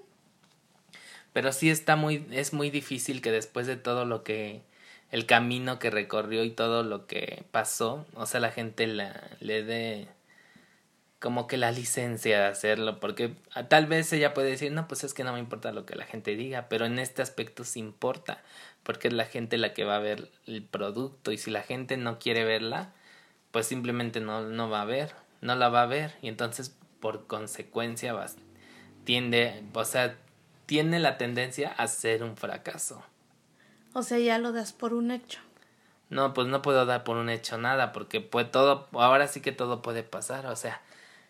Pero 1.33 1.53
sí 1.53 1.69
está 1.69 1.95
muy, 1.95 2.27
es 2.31 2.53
muy 2.53 2.69
difícil 2.69 3.21
que 3.21 3.31
después 3.31 3.67
de 3.67 3.77
todo 3.77 4.05
lo 4.05 4.23
que, 4.23 4.61
el 5.11 5.25
camino 5.25 5.79
que 5.79 5.89
recorrió 5.89 6.43
y 6.43 6.51
todo 6.51 6.83
lo 6.83 7.05
que 7.07 7.43
pasó, 7.51 8.05
o 8.15 8.25
sea, 8.25 8.39
la 8.39 8.51
gente 8.51 8.88
la, 8.88 9.29
le 9.39 9.63
dé 9.63 10.07
como 11.19 11.45
que 11.45 11.57
la 11.57 11.71
licencia 11.71 12.39
de 12.39 12.47
hacerlo, 12.47 13.00
porque 13.00 13.35
tal 13.69 13.85
vez 13.85 14.11
ella 14.11 14.33
puede 14.33 14.50
decir, 14.50 14.71
no, 14.71 14.88
pues 14.88 15.03
es 15.03 15.13
que 15.13 15.23
no 15.23 15.33
me 15.33 15.39
importa 15.39 15.71
lo 15.71 15.85
que 15.85 15.95
la 15.95 16.05
gente 16.05 16.35
diga, 16.35 16.67
pero 16.67 16.85
en 16.85 16.97
este 16.97 17.21
aspecto 17.21 17.63
sí 17.63 17.79
importa, 17.79 18.41
porque 18.81 19.09
es 19.09 19.13
la 19.13 19.25
gente 19.25 19.59
la 19.59 19.73
que 19.73 19.83
va 19.83 19.97
a 19.97 20.00
ver 20.00 20.29
el 20.47 20.63
producto 20.63 21.31
y 21.31 21.38
si 21.38 21.51
la 21.51 21.61
gente 21.61 21.95
no 21.95 22.17
quiere 22.17 22.43
verla, 22.43 22.91
pues 23.51 23.67
simplemente 23.67 24.19
no, 24.19 24.41
no 24.41 24.69
va 24.69 24.81
a 24.81 24.85
ver 24.85 25.13
no 25.41 25.55
la 25.55 25.69
va 25.69 25.83
a 25.83 25.88
ver 25.88 26.15
y 26.21 26.27
entonces 26.27 26.75
por 27.00 27.27
consecuencia 27.27 28.13
va, 28.13 28.27
tiende, 29.03 29.63
o 29.74 29.86
sea, 29.86 30.17
tiene 30.65 31.00
la 31.00 31.17
tendencia 31.17 31.69
a 31.69 31.88
ser 31.88 32.24
un 32.24 32.38
fracaso. 32.38 33.03
O 33.93 34.03
sea, 34.03 34.19
ya 34.19 34.38
lo 34.38 34.53
das 34.53 34.71
por 34.71 34.93
un 34.93 35.12
hecho. 35.12 35.39
No, 36.10 36.33
pues 36.33 36.48
no 36.48 36.62
puedo 36.62 36.86
dar 36.86 37.03
por 37.03 37.17
un 37.17 37.29
hecho 37.29 37.57
nada, 37.57 37.91
porque 37.91 38.21
pues 38.21 38.50
todo, 38.51 38.88
ahora 38.93 39.27
sí 39.27 39.41
que 39.41 39.51
todo 39.51 39.81
puede 39.81 40.03
pasar, 40.03 40.45
o 40.45 40.55
sea, 40.55 40.81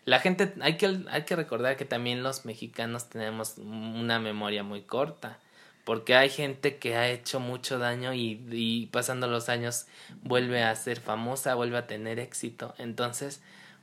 la 0.04 0.18
gente, 0.18 0.52
hay 0.60 0.76
que, 0.76 1.04
hay 1.08 1.22
que 1.22 1.36
recordar 1.36 1.76
que 1.76 1.84
también 1.84 2.24
los 2.24 2.44
mexicanos 2.44 3.08
tenemos 3.08 3.58
una 3.58 4.18
memoria 4.18 4.64
muy 4.64 4.82
corta, 4.82 5.38
porque 5.84 6.16
hay 6.16 6.30
gente 6.30 6.78
que 6.78 6.96
ha 6.96 7.08
hecho 7.08 7.38
mucho 7.38 7.78
daño 7.78 8.12
y, 8.12 8.44
y 8.50 8.86
pasando 8.86 9.28
los 9.28 9.48
años 9.48 9.86
vuelve 10.22 10.64
a 10.64 10.74
ser 10.74 11.00
famosa, 11.00 11.54
vuelve 11.54 11.78
a 11.78 11.86
tener 11.86 12.18
éxito, 12.18 12.74
entonces, 12.78 13.40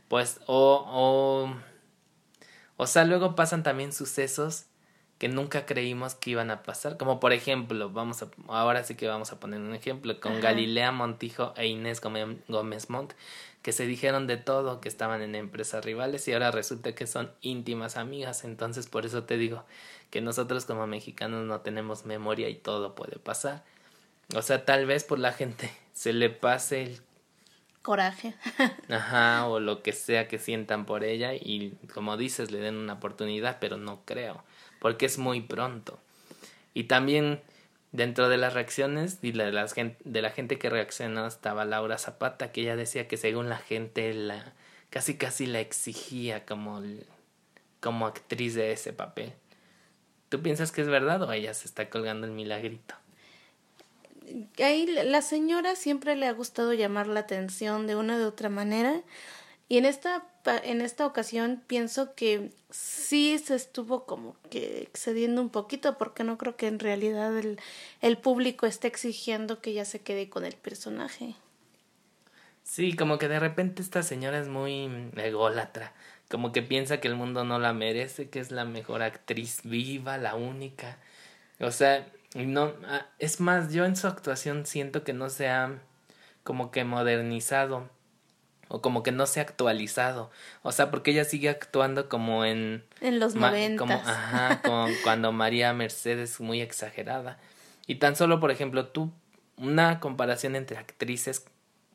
pues 0.09 0.41
o, 0.47 0.83
o, 0.87 1.55
o 2.75 2.87
sea, 2.87 3.05
luego 3.05 3.35
pasan 3.35 3.63
también 3.63 3.93
sucesos 3.93 4.65
que 5.19 5.27
nunca 5.27 5.65
creímos 5.65 6.15
que 6.15 6.31
iban 6.31 6.49
a 6.49 6.63
pasar, 6.63 6.97
como 6.97 7.19
por 7.19 7.33
ejemplo, 7.33 7.89
vamos 7.89 8.23
a, 8.23 8.29
ahora 8.47 8.85
sí 8.85 8.95
que 8.95 9.07
vamos 9.07 9.31
a 9.33 9.39
poner 9.39 9.59
un 9.59 9.75
ejemplo, 9.75 10.19
con 10.21 10.39
Galilea 10.39 10.93
Montijo 10.93 11.53
e 11.57 11.67
Inés 11.67 12.01
Gómez 12.01 12.89
Montt, 12.89 13.13
que 13.61 13.73
se 13.73 13.85
dijeron 13.85 14.27
de 14.27 14.37
todo, 14.37 14.79
que 14.79 14.87
estaban 14.87 15.21
en 15.21 15.35
empresas 15.35 15.83
rivales 15.83 16.25
y 16.27 16.33
ahora 16.33 16.51
resulta 16.51 16.95
que 16.95 17.05
son 17.05 17.31
íntimas 17.41 17.97
amigas, 17.97 18.45
entonces 18.45 18.87
por 18.87 19.05
eso 19.05 19.23
te 19.25 19.37
digo 19.37 19.65
que 20.09 20.21
nosotros 20.21 20.63
como 20.63 20.87
mexicanos 20.87 21.45
no 21.45 21.59
tenemos 21.59 22.05
memoria 22.05 22.47
y 22.47 22.55
todo 22.55 22.95
puede 22.95 23.19
pasar. 23.19 23.65
O 24.35 24.41
sea, 24.41 24.63
tal 24.63 24.85
vez 24.85 25.03
por 25.03 25.19
la 25.19 25.33
gente 25.33 25.69
se 25.93 26.13
le 26.13 26.29
pase 26.29 26.83
el 26.83 27.01
coraje. 27.89 28.35
Ajá, 28.89 29.47
o 29.47 29.59
lo 29.59 29.81
que 29.81 29.93
sea 29.93 30.27
que 30.27 30.37
sientan 30.37 30.85
por 30.85 31.03
ella 31.03 31.33
y 31.33 31.73
como 31.91 32.17
dices, 32.17 32.51
le 32.51 32.59
den 32.59 32.75
una 32.75 32.93
oportunidad, 32.93 33.57
pero 33.59 33.77
no 33.77 34.03
creo, 34.05 34.43
porque 34.79 35.07
es 35.07 35.17
muy 35.17 35.41
pronto. 35.41 35.99
Y 36.75 36.83
también 36.83 37.41
dentro 37.91 38.29
de 38.29 38.37
las 38.37 38.53
reacciones 38.53 39.17
y 39.23 39.31
de, 39.31 39.51
las, 39.51 39.73
de 39.73 40.21
la 40.21 40.29
gente 40.29 40.59
que 40.59 40.69
reaccionó 40.69 41.25
estaba 41.25 41.65
Laura 41.65 41.97
Zapata, 41.97 42.51
que 42.51 42.61
ella 42.61 42.75
decía 42.75 43.07
que 43.07 43.17
según 43.17 43.49
la 43.49 43.57
gente 43.57 44.13
la 44.13 44.53
casi 44.91 45.17
casi 45.17 45.47
la 45.47 45.59
exigía 45.59 46.45
como, 46.45 46.83
como 47.79 48.05
actriz 48.05 48.53
de 48.53 48.71
ese 48.71 48.93
papel. 48.93 49.33
¿Tú 50.29 50.43
piensas 50.43 50.71
que 50.71 50.81
es 50.81 50.87
verdad 50.87 51.23
o 51.23 51.31
ella 51.31 51.55
se 51.55 51.65
está 51.65 51.89
colgando 51.89 52.27
el 52.27 52.33
milagrito? 52.33 52.93
Ahí 54.57 54.85
la 54.87 55.21
señora 55.21 55.75
siempre 55.75 56.15
le 56.15 56.27
ha 56.27 56.33
gustado 56.33 56.73
llamar 56.73 57.07
la 57.07 57.21
atención 57.21 57.87
de 57.87 57.95
una 57.95 58.17
de 58.17 58.25
otra 58.25 58.49
manera 58.49 59.01
y 59.67 59.77
en 59.77 59.85
esta 59.85 60.25
en 60.63 60.81
esta 60.81 61.05
ocasión 61.05 61.61
pienso 61.67 62.15
que 62.15 62.51
sí 62.69 63.37
se 63.39 63.55
estuvo 63.55 64.05
como 64.05 64.35
que 64.49 64.81
excediendo 64.81 65.41
un 65.41 65.49
poquito 65.49 65.97
porque 65.97 66.23
no 66.23 66.37
creo 66.37 66.55
que 66.55 66.67
en 66.67 66.79
realidad 66.79 67.37
el, 67.37 67.59
el 68.01 68.17
público 68.17 68.65
esté 68.65 68.87
exigiendo 68.87 69.61
que 69.61 69.71
ella 69.71 69.85
se 69.85 69.99
quede 69.99 70.29
con 70.29 70.45
el 70.45 70.55
personaje. 70.55 71.35
Sí, 72.63 72.95
como 72.95 73.17
que 73.17 73.27
de 73.27 73.39
repente 73.39 73.81
esta 73.81 74.03
señora 74.03 74.39
es 74.39 74.47
muy 74.47 74.89
ególatra, 75.17 75.93
como 76.29 76.51
que 76.51 76.61
piensa 76.61 76.99
que 76.99 77.07
el 77.07 77.15
mundo 77.15 77.43
no 77.43 77.59
la 77.59 77.73
merece, 77.73 78.29
que 78.29 78.39
es 78.39 78.51
la 78.51 78.65
mejor 78.65 79.01
actriz 79.01 79.61
viva, 79.63 80.17
la 80.17 80.35
única. 80.35 80.97
O 81.59 81.71
sea, 81.71 82.07
no, 82.35 82.73
ah, 82.87 83.07
es 83.17 83.39
más, 83.39 83.73
yo 83.73 83.85
en 83.85 83.95
su 83.95 84.07
actuación 84.07 84.65
siento 84.65 85.03
que 85.03 85.13
no 85.13 85.29
se 85.29 85.49
ha 85.49 85.79
como 86.43 86.71
que 86.71 86.83
modernizado 86.83 87.89
o 88.67 88.81
como 88.81 89.01
que 89.01 89.11
no 89.11 89.25
se 89.25 89.39
ha 89.39 89.43
actualizado. 89.43 90.29
O 90.61 90.71
sea, 90.71 90.91
porque 90.91 91.11
ella 91.11 91.25
sigue 91.25 91.49
actuando 91.49 92.07
como 92.07 92.45
en... 92.45 92.85
En 93.01 93.19
los 93.19 93.35
noventas. 93.35 93.79
Como, 93.79 93.93
ajá, 93.95 94.61
como 94.61 94.87
cuando 95.03 95.31
María 95.31 95.73
Mercedes 95.73 96.39
muy 96.39 96.61
exagerada. 96.61 97.39
Y 97.87 97.95
tan 97.95 98.15
solo, 98.15 98.39
por 98.39 98.51
ejemplo, 98.51 98.87
tú, 98.87 99.11
una 99.57 99.99
comparación 99.99 100.55
entre 100.55 100.77
actrices 100.77 101.45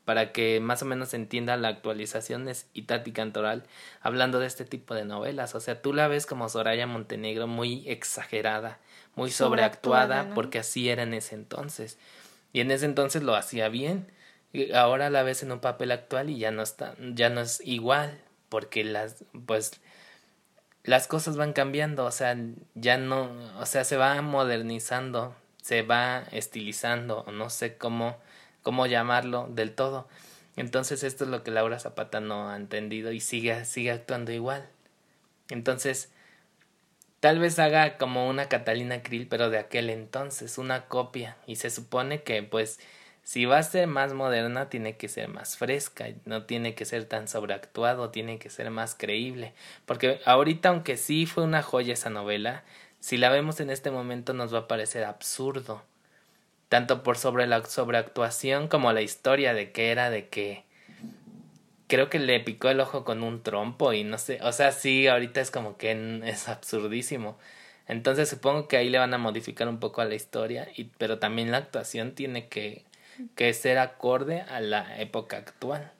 para 0.03 0.33
que 0.33 0.59
más 0.59 0.81
o 0.81 0.85
menos 0.85 1.09
se 1.09 1.15
entienda 1.15 1.57
la 1.57 1.69
actualización 1.69 2.47
es 2.47 2.67
Itati 2.73 3.11
Cantoral 3.11 3.63
hablando 4.01 4.39
de 4.39 4.47
este 4.47 4.65
tipo 4.65 4.93
de 4.93 5.05
novelas. 5.05 5.55
O 5.55 5.61
sea, 5.61 5.81
tú 5.81 5.93
la 5.93 6.07
ves 6.07 6.25
como 6.25 6.47
Soraya 6.49 6.85
Montenegro 6.85 7.47
muy 7.47 7.89
exagerada 7.89 8.79
muy 9.15 9.31
sobreactuada, 9.31 10.33
porque 10.35 10.59
así 10.59 10.89
era 10.89 11.03
en 11.03 11.13
ese 11.13 11.35
entonces. 11.35 11.97
Y 12.53 12.61
en 12.61 12.71
ese 12.71 12.85
entonces 12.85 13.23
lo 13.23 13.35
hacía 13.35 13.69
bien. 13.69 14.11
Y 14.53 14.71
ahora 14.73 15.09
la 15.09 15.23
ves 15.23 15.43
en 15.43 15.51
un 15.51 15.59
papel 15.59 15.91
actual 15.91 16.29
y 16.29 16.37
ya 16.37 16.51
no 16.51 16.61
está, 16.61 16.95
ya 17.13 17.29
no 17.29 17.41
es 17.41 17.61
igual, 17.65 18.21
porque 18.49 18.83
las, 18.85 19.25
pues, 19.45 19.81
las 20.83 21.07
cosas 21.07 21.35
van 21.35 21.51
cambiando, 21.51 22.05
o 22.05 22.11
sea, 22.11 22.37
ya 22.73 22.97
no, 22.97 23.31
o 23.59 23.65
sea, 23.65 23.83
se 23.83 23.97
va 23.97 24.21
modernizando, 24.21 25.35
se 25.61 25.81
va 25.81 26.23
estilizando, 26.31 27.25
no 27.33 27.49
sé 27.49 27.77
cómo, 27.77 28.17
cómo 28.61 28.85
llamarlo 28.85 29.47
del 29.49 29.73
todo. 29.73 30.07
Entonces 30.55 31.03
esto 31.03 31.25
es 31.25 31.29
lo 31.29 31.43
que 31.43 31.51
Laura 31.51 31.79
Zapata 31.79 32.21
no 32.21 32.49
ha 32.49 32.55
entendido 32.55 33.11
y 33.11 33.19
sigue, 33.19 33.65
sigue 33.65 33.91
actuando 33.91 34.31
igual. 34.31 34.69
Entonces, 35.49 36.11
Tal 37.25 37.39
vez 37.39 37.57
haga 37.57 37.97
como 37.97 38.29
una 38.29 38.49
Catalina 38.49 39.01
Krill, 39.01 39.27
pero 39.27 39.49
de 39.49 39.57
aquel 39.57 39.89
entonces, 39.89 40.59
una 40.59 40.85
copia. 40.85 41.37
Y 41.47 41.55
se 41.55 41.71
supone 41.71 42.21
que, 42.21 42.43
pues, 42.43 42.79
si 43.23 43.45
va 43.45 43.57
a 43.57 43.63
ser 43.63 43.87
más 43.87 44.13
moderna, 44.13 44.69
tiene 44.69 44.95
que 44.95 45.07
ser 45.09 45.27
más 45.27 45.57
fresca, 45.57 46.05
no 46.25 46.43
tiene 46.43 46.75
que 46.75 46.85
ser 46.85 47.05
tan 47.05 47.27
sobreactuado, 47.27 48.11
tiene 48.11 48.37
que 48.37 48.51
ser 48.51 48.69
más 48.69 48.93
creíble. 48.93 49.55
Porque 49.87 50.21
ahorita, 50.25 50.69
aunque 50.69 50.97
sí 50.97 51.25
fue 51.25 51.43
una 51.43 51.63
joya 51.63 51.93
esa 51.93 52.11
novela, 52.11 52.63
si 52.99 53.17
la 53.17 53.31
vemos 53.31 53.59
en 53.59 53.71
este 53.71 53.89
momento 53.89 54.33
nos 54.33 54.53
va 54.53 54.59
a 54.59 54.67
parecer 54.67 55.03
absurdo. 55.03 55.83
tanto 56.69 57.01
por 57.03 57.17
sobre 57.17 57.47
la 57.47 57.65
sobreactuación 57.65 58.67
como 58.67 58.93
la 58.93 59.01
historia 59.01 59.55
de 59.55 59.71
que 59.71 59.91
era 59.91 60.11
de 60.11 60.27
que 60.29 60.64
creo 61.87 62.09
que 62.09 62.19
le 62.19 62.39
picó 62.39 62.69
el 62.69 62.79
ojo 62.79 63.03
con 63.03 63.23
un 63.23 63.43
trompo 63.43 63.93
y 63.93 64.03
no 64.03 64.17
sé, 64.17 64.39
o 64.41 64.51
sea, 64.51 64.71
sí, 64.71 65.07
ahorita 65.07 65.41
es 65.41 65.51
como 65.51 65.77
que 65.77 66.21
es 66.25 66.47
absurdísimo. 66.47 67.37
Entonces 67.87 68.29
supongo 68.29 68.67
que 68.67 68.77
ahí 68.77 68.89
le 68.89 68.97
van 68.97 69.13
a 69.13 69.17
modificar 69.17 69.67
un 69.67 69.79
poco 69.79 70.01
a 70.01 70.05
la 70.05 70.15
historia, 70.15 70.67
y, 70.75 70.85
pero 70.85 71.19
también 71.19 71.51
la 71.51 71.57
actuación 71.57 72.13
tiene 72.15 72.47
que, 72.47 72.83
que 73.35 73.53
ser 73.53 73.77
acorde 73.77 74.41
a 74.41 74.59
la 74.59 74.99
época 74.99 75.37
actual. 75.37 75.91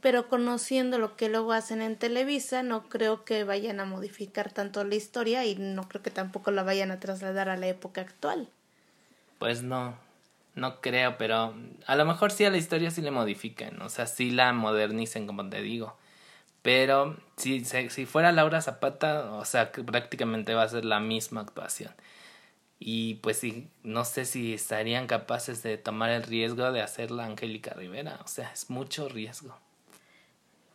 Pero 0.00 0.28
conociendo 0.28 0.98
lo 0.98 1.16
que 1.16 1.28
luego 1.28 1.52
hacen 1.52 1.82
en 1.82 1.96
Televisa, 1.96 2.62
no 2.62 2.88
creo 2.88 3.24
que 3.24 3.42
vayan 3.42 3.80
a 3.80 3.86
modificar 3.86 4.52
tanto 4.52 4.84
la 4.84 4.94
historia 4.94 5.44
y 5.46 5.56
no 5.56 5.88
creo 5.88 6.02
que 6.02 6.12
tampoco 6.12 6.52
la 6.52 6.62
vayan 6.62 6.92
a 6.92 7.00
trasladar 7.00 7.48
a 7.48 7.56
la 7.56 7.66
época 7.66 8.02
actual. 8.02 8.48
Pues 9.40 9.62
no, 9.62 9.98
no 10.56 10.80
creo, 10.80 11.16
pero 11.18 11.54
a 11.86 11.96
lo 11.96 12.04
mejor 12.04 12.32
sí 12.32 12.44
a 12.44 12.50
la 12.50 12.56
historia 12.56 12.90
sí 12.90 13.02
le 13.02 13.10
modifiquen, 13.10 13.80
o 13.82 13.88
sea, 13.88 14.06
sí 14.06 14.30
la 14.30 14.52
modernicen, 14.52 15.26
como 15.26 15.48
te 15.48 15.62
digo. 15.62 15.96
Pero 16.62 17.16
si, 17.36 17.64
si 17.64 18.06
fuera 18.06 18.32
Laura 18.32 18.60
Zapata, 18.60 19.32
o 19.34 19.44
sea, 19.44 19.70
prácticamente 19.70 20.54
va 20.54 20.64
a 20.64 20.68
ser 20.68 20.84
la 20.84 20.98
misma 20.98 21.42
actuación. 21.42 21.92
Y 22.78 23.14
pues 23.16 23.38
sí, 23.38 23.68
no 23.84 24.04
sé 24.04 24.24
si 24.24 24.54
estarían 24.54 25.06
capaces 25.06 25.62
de 25.62 25.78
tomar 25.78 26.10
el 26.10 26.24
riesgo 26.24 26.72
de 26.72 26.82
hacerla 26.82 27.26
Angélica 27.26 27.72
Rivera, 27.74 28.18
o 28.24 28.28
sea, 28.28 28.50
es 28.52 28.68
mucho 28.68 29.08
riesgo. 29.08 29.56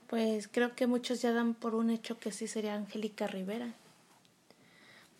Pues 0.07 0.47
creo 0.47 0.75
que 0.75 0.87
muchos 0.87 1.21
ya 1.21 1.33
dan 1.33 1.53
por 1.53 1.73
un 1.73 1.89
hecho 1.89 2.19
que 2.19 2.31
sí 2.31 2.47
sería 2.47 2.75
Angélica 2.75 3.27
Rivera. 3.27 3.73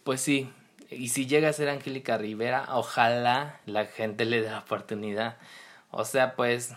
Pues 0.03 0.21
sí, 0.21 0.49
y 0.91 1.09
si 1.09 1.25
llega 1.25 1.49
a 1.49 1.53
ser 1.53 1.69
Angélica 1.69 2.17
Rivera, 2.17 2.65
ojalá 2.69 3.59
la 3.65 3.85
gente 3.85 4.25
le 4.25 4.41
dé 4.41 4.51
la 4.51 4.59
oportunidad. 4.59 5.37
O 5.89 6.05
sea, 6.05 6.35
pues 6.35 6.73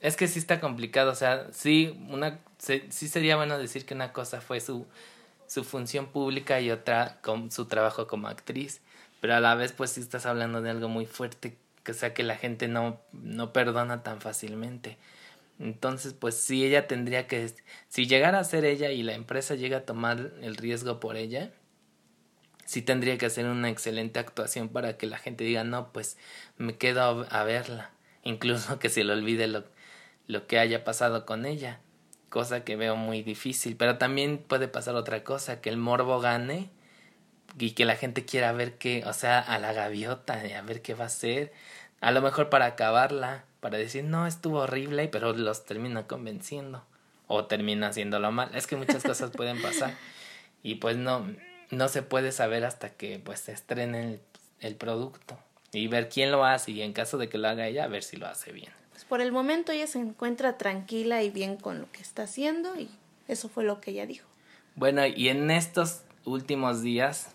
es 0.00 0.16
que 0.16 0.26
sí 0.28 0.38
está 0.38 0.58
complicado, 0.60 1.12
o 1.12 1.14
sea, 1.14 1.48
sí, 1.52 2.04
una, 2.08 2.40
sí 2.58 3.08
sería 3.08 3.36
bueno 3.36 3.58
decir 3.58 3.86
que 3.86 3.94
una 3.94 4.12
cosa 4.12 4.40
fue 4.40 4.60
su, 4.60 4.86
su 5.46 5.64
función 5.64 6.06
pública 6.06 6.60
y 6.60 6.70
otra 6.70 7.18
con 7.22 7.52
su 7.52 7.66
trabajo 7.66 8.06
como 8.06 8.28
actriz, 8.28 8.80
pero 9.20 9.34
a 9.34 9.40
la 9.40 9.54
vez 9.54 9.72
pues 9.72 9.90
sí 9.90 10.00
estás 10.00 10.26
hablando 10.26 10.62
de 10.62 10.70
algo 10.70 10.88
muy 10.88 11.06
fuerte, 11.06 11.56
que 11.84 11.94
sea 11.94 12.14
que 12.14 12.24
la 12.24 12.36
gente 12.36 12.68
no, 12.68 13.00
no 13.12 13.52
perdona 13.52 14.02
tan 14.02 14.20
fácilmente. 14.20 14.98
Entonces, 15.58 16.14
pues 16.14 16.34
sí, 16.36 16.64
ella 16.64 16.88
tendría 16.88 17.28
que, 17.28 17.52
si 17.88 18.06
llegara 18.06 18.40
a 18.40 18.44
ser 18.44 18.64
ella 18.64 18.90
y 18.90 19.02
la 19.02 19.14
empresa 19.14 19.54
llega 19.54 19.78
a 19.78 19.84
tomar 19.84 20.32
el 20.40 20.56
riesgo 20.56 20.98
por 20.98 21.16
ella, 21.16 21.52
sí 22.64 22.82
tendría 22.82 23.18
que 23.18 23.26
hacer 23.26 23.46
una 23.46 23.68
excelente 23.68 24.18
actuación 24.18 24.68
para 24.68 24.96
que 24.96 25.06
la 25.06 25.18
gente 25.18 25.44
diga, 25.44 25.64
no, 25.64 25.92
pues 25.92 26.16
me 26.56 26.76
quedo 26.76 27.26
a 27.28 27.44
verla, 27.44 27.90
incluso 28.22 28.78
que 28.80 28.88
se 28.88 29.04
le 29.04 29.12
olvide 29.12 29.46
lo, 29.46 29.64
lo 30.26 30.46
que 30.46 30.58
haya 30.58 30.84
pasado 30.84 31.26
con 31.26 31.46
ella, 31.46 31.80
cosa 32.28 32.64
que 32.64 32.76
veo 32.76 32.96
muy 32.96 33.22
difícil, 33.22 33.76
pero 33.76 33.98
también 33.98 34.38
puede 34.38 34.68
pasar 34.68 34.94
otra 34.94 35.22
cosa, 35.24 35.60
que 35.60 35.70
el 35.70 35.76
morbo 35.76 36.20
gane 36.20 36.70
y 37.58 37.72
que 37.72 37.84
la 37.84 37.96
gente 37.96 38.24
quiera 38.24 38.52
ver 38.52 38.78
qué, 38.78 39.04
o 39.06 39.12
sea, 39.12 39.38
a 39.38 39.58
la 39.58 39.72
gaviota, 39.72 40.34
a 40.34 40.62
ver 40.62 40.80
qué 40.82 40.94
va 40.94 41.04
a 41.04 41.08
hacer, 41.08 41.52
a 42.00 42.10
lo 42.10 42.22
mejor 42.22 42.48
para 42.48 42.66
acabarla, 42.66 43.44
para 43.60 43.78
decir, 43.78 44.04
no, 44.04 44.26
estuvo 44.26 44.60
horrible, 44.60 45.08
pero 45.08 45.32
los 45.34 45.64
termina 45.66 46.06
convenciendo, 46.06 46.84
o 47.26 47.44
termina 47.44 47.88
haciéndolo 47.88 48.32
mal, 48.32 48.54
es 48.54 48.66
que 48.66 48.76
muchas 48.76 49.02
cosas 49.02 49.30
pueden 49.30 49.60
pasar, 49.60 49.94
y 50.62 50.76
pues 50.76 50.96
no, 50.96 51.26
no 51.72 51.88
se 51.88 52.02
puede 52.02 52.30
saber 52.30 52.64
hasta 52.64 52.90
que 52.90 53.18
pues 53.18 53.40
se 53.40 53.52
estrene 53.52 54.04
el, 54.04 54.20
el 54.60 54.76
producto, 54.76 55.36
y 55.72 55.88
ver 55.88 56.08
quién 56.08 56.30
lo 56.30 56.44
hace, 56.44 56.70
y 56.70 56.82
en 56.82 56.92
caso 56.92 57.18
de 57.18 57.28
que 57.28 57.38
lo 57.38 57.48
haga 57.48 57.66
ella, 57.66 57.84
a 57.84 57.88
ver 57.88 58.04
si 58.04 58.16
lo 58.16 58.28
hace 58.28 58.52
bien 58.52 58.72
por 59.12 59.20
el 59.20 59.30
momento 59.30 59.72
ella 59.72 59.86
se 59.86 59.98
encuentra 59.98 60.56
tranquila 60.56 61.22
y 61.22 61.28
bien 61.28 61.58
con 61.58 61.78
lo 61.78 61.92
que 61.92 62.00
está 62.00 62.22
haciendo 62.22 62.80
y 62.80 62.88
eso 63.28 63.50
fue 63.50 63.62
lo 63.62 63.78
que 63.78 63.90
ella 63.90 64.06
dijo. 64.06 64.26
Bueno, 64.74 65.04
y 65.04 65.28
en 65.28 65.50
estos 65.50 66.00
últimos 66.24 66.80
días, 66.80 67.28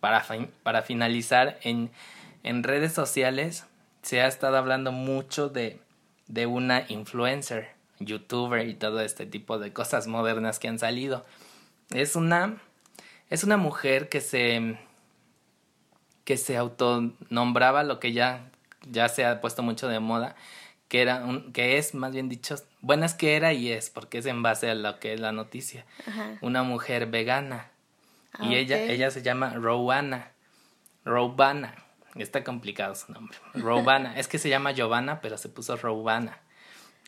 para, 0.00 0.26
para 0.64 0.82
finalizar, 0.82 1.60
en, 1.62 1.92
en 2.42 2.64
redes 2.64 2.92
sociales 2.92 3.64
se 4.02 4.20
ha 4.20 4.26
estado 4.26 4.56
hablando 4.56 4.90
mucho 4.90 5.48
de, 5.48 5.78
de 6.26 6.46
una 6.46 6.84
influencer, 6.88 7.68
youtuber 8.00 8.66
y 8.66 8.74
todo 8.74 9.00
este 9.00 9.24
tipo 9.24 9.60
de 9.60 9.72
cosas 9.72 10.08
modernas 10.08 10.58
que 10.58 10.66
han 10.66 10.80
salido. 10.80 11.24
Es 11.90 12.16
una, 12.16 12.60
es 13.30 13.44
una 13.44 13.56
mujer 13.56 14.08
que 14.08 14.20
se, 14.20 14.78
que 16.24 16.36
se 16.36 16.56
autonombraba 16.56 17.84
lo 17.84 18.00
que 18.00 18.12
ya, 18.12 18.50
ya 18.90 19.08
se 19.08 19.24
ha 19.24 19.40
puesto 19.40 19.62
mucho 19.62 19.88
de 19.88 20.00
moda, 20.00 20.36
que 20.88 21.00
era 21.00 21.24
un, 21.24 21.52
que 21.52 21.78
es 21.78 21.94
más 21.94 22.12
bien 22.12 22.28
dicho, 22.28 22.56
bueno 22.80 23.06
es 23.06 23.14
que 23.14 23.36
era 23.36 23.52
y 23.52 23.70
es, 23.70 23.88
porque 23.88 24.18
es 24.18 24.26
en 24.26 24.42
base 24.42 24.68
a 24.68 24.74
lo 24.74 24.98
que 24.98 25.14
es 25.14 25.20
la 25.20 25.32
noticia, 25.32 25.86
una 26.40 26.64
mujer 26.64 27.06
vegana. 27.06 27.70
y 28.40 28.54
ah, 28.54 28.58
ella, 28.58 28.78
ella 28.82 29.10
se 29.10 29.22
llama 29.22 29.54
Rowana. 29.54 30.32
Robana. 31.04 31.74
Está 32.16 32.44
complicado 32.44 32.94
su 32.94 33.12
nombre. 33.12 33.38
Robana. 33.54 34.18
es 34.18 34.28
que 34.28 34.38
se 34.38 34.48
llama 34.48 34.72
Giovanna, 34.72 35.20
pero 35.20 35.38
se 35.38 35.48
puso 35.48 35.76
Robana. 35.76 36.38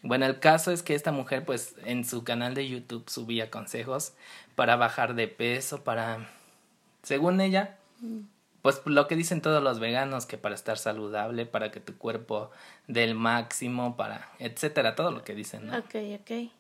Bueno, 0.03 0.27
el 0.27 0.41
caso 0.41 0.73
es 0.73 0.83
que 0.83 0.95
esta 0.95 1.13
mujer, 1.13 1.45
pues, 1.45 1.77
en 1.85 2.05
su 2.05 2.25
canal 2.25 2.55
de 2.55 2.69
YouTube 2.69 3.09
subía 3.09 3.51
consejos 3.51 4.15
para 4.57 4.77
bajar 4.77 5.15
de 5.15 5.29
peso, 5.29 5.85
para, 5.85 6.29
según 7.03 7.41
ella, 7.41 7.79
pues 8.63 8.81
lo 8.85 9.07
que 9.07 9.17
dicen 9.17 9.41
todos 9.41 9.63
los 9.63 9.79
veganos, 9.79 10.27
que 10.27 10.39
para 10.39 10.55
estar 10.55 10.77
saludable, 10.77 11.47
para 11.47 11.71
que 11.71 11.81
tu 11.81 11.97
cuerpo 11.97 12.51
dé 12.87 13.05
el 13.05 13.15
máximo, 13.15 13.97
para, 13.97 14.31
etcétera, 14.39 14.95
todo 14.97 15.13
lo 15.13 15.23
que 15.23 15.35
dicen, 15.35 15.67
¿no? 15.67 15.79
Ok, 15.79 15.95
ok. 16.21 16.51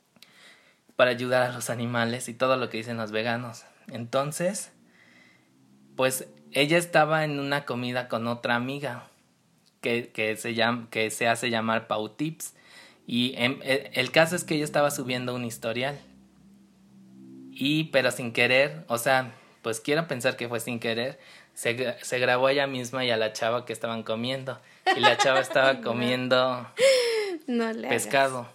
Para 0.94 1.10
ayudar 1.10 1.42
a 1.42 1.52
los 1.52 1.68
animales 1.68 2.28
y 2.28 2.34
todo 2.34 2.56
lo 2.56 2.70
que 2.70 2.78
dicen 2.78 2.96
los 2.96 3.10
veganos. 3.10 3.64
Entonces, 3.88 4.72
pues 5.96 6.28
ella 6.52 6.78
estaba 6.78 7.24
en 7.24 7.40
una 7.40 7.64
comida 7.64 8.08
con 8.08 8.26
otra 8.26 8.54
amiga 8.54 9.08
que, 9.80 10.10
que, 10.10 10.36
se, 10.36 10.54
llama, 10.54 10.88
que 10.90 11.10
se 11.10 11.28
hace 11.28 11.50
llamar 11.50 11.86
Pau 11.86 12.08
Tips. 12.10 12.54
Y 13.06 13.34
e, 13.36 13.90
el 13.94 14.10
caso 14.10 14.36
es 14.36 14.44
que 14.44 14.54
ella 14.54 14.64
estaba 14.64 14.90
subiendo 14.90 15.34
un 15.34 15.44
historial. 15.44 15.98
Y, 17.50 17.84
pero 17.84 18.10
sin 18.10 18.32
querer, 18.32 18.84
o 18.88 18.98
sea, 18.98 19.32
pues 19.62 19.80
quiero 19.80 20.08
pensar 20.08 20.36
que 20.36 20.48
fue 20.48 20.60
sin 20.60 20.80
querer, 20.80 21.18
se, 21.54 21.96
se 22.02 22.18
grabó 22.18 22.48
ella 22.48 22.66
misma 22.66 23.04
y 23.04 23.10
a 23.10 23.16
la 23.16 23.32
chava 23.32 23.64
que 23.64 23.72
estaban 23.72 24.02
comiendo. 24.02 24.58
Y 24.96 25.00
la 25.00 25.16
chava 25.18 25.40
estaba 25.40 25.80
comiendo 25.80 26.66
pescado. 27.88 28.48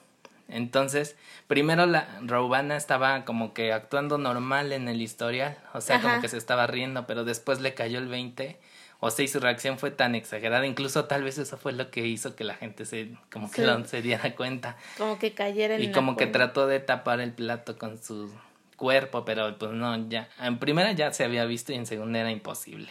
Entonces, 0.50 1.16
primero 1.48 1.86
la 1.86 2.08
Robana 2.22 2.78
estaba 2.78 3.26
como 3.26 3.54
que 3.54 3.74
actuando 3.74 4.18
normal 4.18 4.72
en 4.72 4.88
el 4.88 5.02
historial, 5.02 5.58
o 5.74 5.82
sea, 5.82 6.02
como 6.02 6.22
que 6.22 6.30
se 6.30 6.38
estaba 6.38 6.68
riendo, 6.68 7.06
pero 7.06 7.26
después 7.26 7.60
le 7.60 7.74
cayó 7.74 8.00
el 8.00 8.08
20, 8.08 8.58
o 9.00 9.12
sea, 9.12 9.26
y 9.26 9.28
su 9.28 9.40
reacción 9.40 9.78
fue 9.78 9.92
tan 9.92 10.16
exagerada, 10.16 10.66
incluso 10.66 11.06
tal 11.06 11.24
vez 11.24 11.38
eso 11.38 11.58
fue 11.58 11.72
lo 11.72 11.92
que 11.92 12.08
hizo 12.08 12.36
que 12.36 12.44
la 12.44 12.56
gente 12.56 12.86
se, 12.86 13.12
como 13.32 13.52
que 13.52 13.64
se 13.86 14.02
diera 14.02 14.36
cuenta. 14.36 14.76
Como 14.98 15.20
que 15.20 15.34
cayera 15.34 15.76
en 15.76 15.84
Y 15.84 15.92
como 15.92 16.18
que 16.18 16.26
trató 16.26 16.66
de 16.66 16.80
tapar 16.80 17.20
el 17.20 17.32
plato 17.32 17.78
con 17.78 18.02
su 18.02 18.32
cuerpo, 18.76 19.24
pero 19.24 19.58
pues 19.58 19.72
no, 19.72 20.10
ya, 20.10 20.30
en 20.42 20.58
primera 20.58 20.92
ya 20.94 21.14
se 21.14 21.24
había 21.24 21.46
visto 21.46 21.74
y 21.74 21.76
en 21.76 21.86
segunda 21.86 22.20
era 22.20 22.32
imposible. 22.32 22.90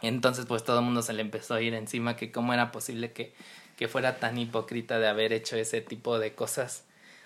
Entonces 0.00 0.46
pues 0.46 0.64
todo 0.64 0.78
el 0.78 0.84
mundo 0.86 1.02
se 1.02 1.12
le 1.12 1.20
empezó 1.20 1.54
a 1.54 1.60
ir 1.60 1.74
encima 1.74 2.16
que 2.16 2.32
cómo 2.32 2.54
era 2.54 2.72
posible 2.72 3.12
que, 3.12 3.34
que 3.76 3.88
fuera 3.88 4.16
tan 4.16 4.38
hipócrita 4.38 4.98
de 4.98 5.08
haber 5.08 5.34
hecho 5.34 5.56
ese 5.56 5.82
tipo 5.82 6.18
de 6.18 6.32
cosas. 6.32 6.84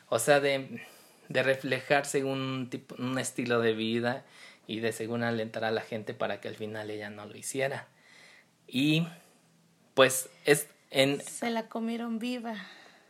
O 0.08 0.18
sea, 0.18 0.40
de, 0.40 0.82
de 1.28 1.42
reflejarse 1.42 2.24
un, 2.24 2.68
tipo, 2.70 2.96
un 2.98 3.18
estilo 3.18 3.60
de 3.60 3.72
vida 3.72 4.24
y 4.66 4.80
de 4.80 4.92
según 4.92 5.22
alentar 5.22 5.64
a 5.64 5.70
la 5.70 5.80
gente 5.80 6.14
para 6.14 6.40
que 6.40 6.48
al 6.48 6.56
final 6.56 6.90
ella 6.90 7.10
no 7.10 7.26
lo 7.26 7.36
hiciera. 7.36 7.88
Y 8.66 9.06
pues 9.94 10.28
es 10.44 10.68
en... 10.90 11.20
Se 11.20 11.50
la 11.50 11.68
comieron 11.68 12.18
viva. 12.18 12.56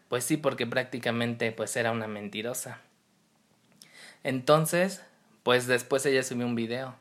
Pues 0.09 0.25
sí, 0.25 0.37
porque 0.37 0.67
prácticamente 0.67 1.53
pues 1.53 1.77
era 1.77 1.93
una 1.93 2.07
mentirosa. 2.07 2.81
Entonces, 4.25 5.03
pues 5.43 5.67
después 5.67 6.05
ella 6.07 6.23
subió 6.23 6.47
un 6.47 6.55
video 6.55 6.95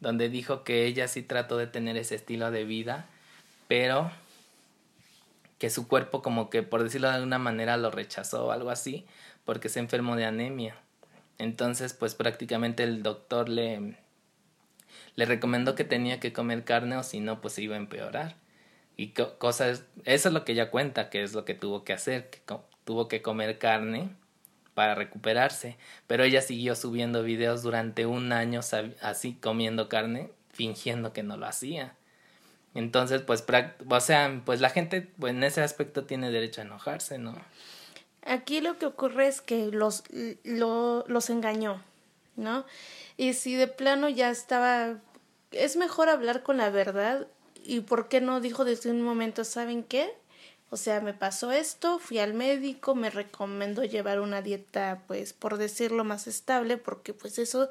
donde 0.00 0.28
dijo 0.28 0.64
que 0.64 0.86
ella 0.86 1.08
sí 1.08 1.22
trató 1.22 1.56
de 1.56 1.66
tener 1.66 1.96
ese 1.96 2.14
estilo 2.14 2.50
de 2.50 2.64
vida, 2.64 3.06
pero 3.68 4.10
que 5.58 5.68
su 5.68 5.88
cuerpo 5.88 6.22
como 6.22 6.48
que 6.48 6.62
por 6.62 6.82
decirlo 6.82 7.08
de 7.08 7.16
alguna 7.16 7.38
manera 7.38 7.76
lo 7.76 7.90
rechazó 7.90 8.46
o 8.46 8.50
algo 8.50 8.70
así, 8.70 9.04
porque 9.44 9.68
se 9.68 9.78
enfermó 9.78 10.16
de 10.16 10.24
anemia. 10.24 10.74
Entonces, 11.40 11.94
pues 11.94 12.14
prácticamente 12.14 12.82
el 12.82 13.02
doctor 13.02 13.48
le 13.48 13.96
le 15.16 15.24
recomendó 15.24 15.74
que 15.74 15.84
tenía 15.84 16.20
que 16.20 16.32
comer 16.32 16.64
carne 16.64 16.96
o 16.96 17.02
si 17.02 17.20
no 17.20 17.40
pues 17.40 17.58
iba 17.58 17.74
a 17.74 17.78
empeorar. 17.78 18.36
Y 18.96 19.08
cosas 19.08 19.84
eso 20.04 20.28
es 20.28 20.34
lo 20.34 20.44
que 20.44 20.52
ella 20.52 20.70
cuenta, 20.70 21.10
que 21.10 21.22
es 21.22 21.32
lo 21.32 21.44
que 21.44 21.54
tuvo 21.54 21.84
que 21.84 21.92
hacer, 21.92 22.30
que 22.30 22.40
tuvo 22.84 23.08
que 23.08 23.22
comer 23.22 23.58
carne 23.58 24.10
para 24.74 24.94
recuperarse, 24.94 25.76
pero 26.06 26.24
ella 26.24 26.42
siguió 26.42 26.74
subiendo 26.74 27.22
videos 27.22 27.62
durante 27.62 28.06
un 28.06 28.32
año 28.32 28.60
así 29.02 29.34
comiendo 29.34 29.88
carne, 29.88 30.30
fingiendo 30.52 31.12
que 31.12 31.22
no 31.22 31.36
lo 31.36 31.46
hacía. 31.46 31.94
Entonces, 32.74 33.22
pues, 33.22 33.44
o 33.88 34.00
sea, 34.00 34.42
pues 34.44 34.60
la 34.60 34.70
gente 34.70 35.02
pues, 35.18 35.32
en 35.32 35.42
ese 35.44 35.62
aspecto 35.62 36.04
tiene 36.04 36.30
derecho 36.30 36.60
a 36.60 36.64
enojarse, 36.64 37.18
¿no? 37.18 37.34
Aquí 38.22 38.60
lo 38.60 38.78
que 38.78 38.86
ocurre 38.86 39.28
es 39.28 39.40
que 39.40 39.66
los, 39.66 40.04
lo, 40.44 41.04
los 41.08 41.30
engañó, 41.30 41.82
¿no? 42.36 42.64
Y 43.16 43.32
si 43.34 43.54
de 43.54 43.66
plano 43.66 44.08
ya 44.08 44.30
estaba, 44.30 44.98
es 45.52 45.76
mejor 45.76 46.08
hablar 46.08 46.42
con 46.42 46.58
la 46.58 46.70
verdad 46.70 47.26
y 47.62 47.80
por 47.80 48.08
qué 48.08 48.20
no 48.20 48.40
dijo 48.40 48.64
desde 48.64 48.90
un 48.90 49.02
momento, 49.02 49.44
¿saben 49.44 49.84
qué? 49.84 50.14
O 50.70 50.76
sea, 50.76 51.00
me 51.00 51.14
pasó 51.14 51.50
esto, 51.50 51.98
fui 51.98 52.20
al 52.20 52.32
médico, 52.32 52.94
me 52.94 53.10
recomendó 53.10 53.84
llevar 53.84 54.20
una 54.20 54.40
dieta, 54.40 55.02
pues, 55.08 55.32
por 55.32 55.58
decirlo 55.58 56.04
más 56.04 56.28
estable, 56.28 56.76
porque 56.76 57.12
pues 57.12 57.38
eso 57.38 57.68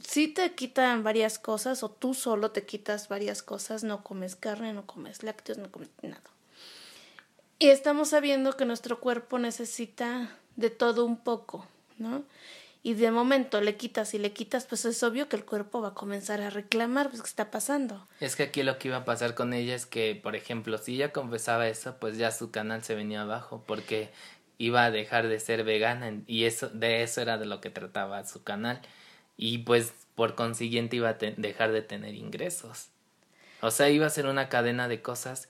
sí 0.00 0.28
te 0.28 0.54
quitan 0.54 1.02
varias 1.02 1.40
cosas, 1.40 1.82
o 1.82 1.90
tú 1.90 2.14
solo 2.14 2.52
te 2.52 2.64
quitas 2.64 3.08
varias 3.08 3.42
cosas, 3.42 3.82
no 3.82 4.04
comes 4.04 4.36
carne, 4.36 4.72
no 4.72 4.86
comes 4.86 5.24
lácteos, 5.24 5.58
no 5.58 5.72
comes 5.72 5.90
nada. 6.02 6.22
Y 7.58 7.70
estamos 7.70 8.10
sabiendo 8.10 8.56
que 8.56 8.64
nuestro 8.64 9.00
cuerpo 9.00 9.38
necesita 9.38 10.30
de 10.56 10.70
todo 10.70 11.04
un 11.04 11.16
poco, 11.16 11.66
¿no? 11.98 12.24
Y 12.84 12.94
de 12.94 13.10
momento 13.10 13.60
le 13.60 13.76
quitas 13.76 14.14
y 14.14 14.18
le 14.18 14.32
quitas, 14.32 14.66
pues 14.66 14.84
es 14.84 15.02
obvio 15.02 15.28
que 15.28 15.36
el 15.36 15.44
cuerpo 15.44 15.80
va 15.80 15.88
a 15.88 15.94
comenzar 15.94 16.40
a 16.40 16.50
reclamar, 16.50 17.10
pues, 17.10 17.22
¿qué 17.22 17.28
está 17.28 17.50
pasando? 17.50 18.06
Es 18.20 18.36
que 18.36 18.44
aquí 18.44 18.62
lo 18.62 18.78
que 18.78 18.88
iba 18.88 18.98
a 18.98 19.04
pasar 19.04 19.34
con 19.34 19.52
ella 19.52 19.74
es 19.74 19.84
que, 19.84 20.14
por 20.14 20.36
ejemplo, 20.36 20.78
si 20.78 20.94
ella 20.94 21.12
confesaba 21.12 21.68
eso, 21.68 21.96
pues 21.98 22.16
ya 22.16 22.30
su 22.30 22.52
canal 22.52 22.84
se 22.84 22.94
venía 22.94 23.22
abajo, 23.22 23.64
porque 23.66 24.10
iba 24.58 24.84
a 24.84 24.90
dejar 24.90 25.28
de 25.28 25.40
ser 25.40 25.64
vegana 25.64 26.12
y 26.26 26.44
eso 26.44 26.68
de 26.68 27.02
eso 27.02 27.20
era 27.20 27.38
de 27.38 27.46
lo 27.46 27.60
que 27.60 27.70
trataba 27.70 28.24
su 28.26 28.42
canal 28.42 28.80
y 29.36 29.58
pues 29.58 29.92
por 30.16 30.34
consiguiente 30.34 30.96
iba 30.96 31.10
a 31.10 31.14
dejar 31.14 31.72
de 31.72 31.82
tener 31.82 32.14
ingresos. 32.14 32.88
O 33.60 33.70
sea, 33.70 33.88
iba 33.88 34.06
a 34.06 34.10
ser 34.10 34.26
una 34.26 34.48
cadena 34.48 34.88
de 34.88 35.00
cosas 35.00 35.48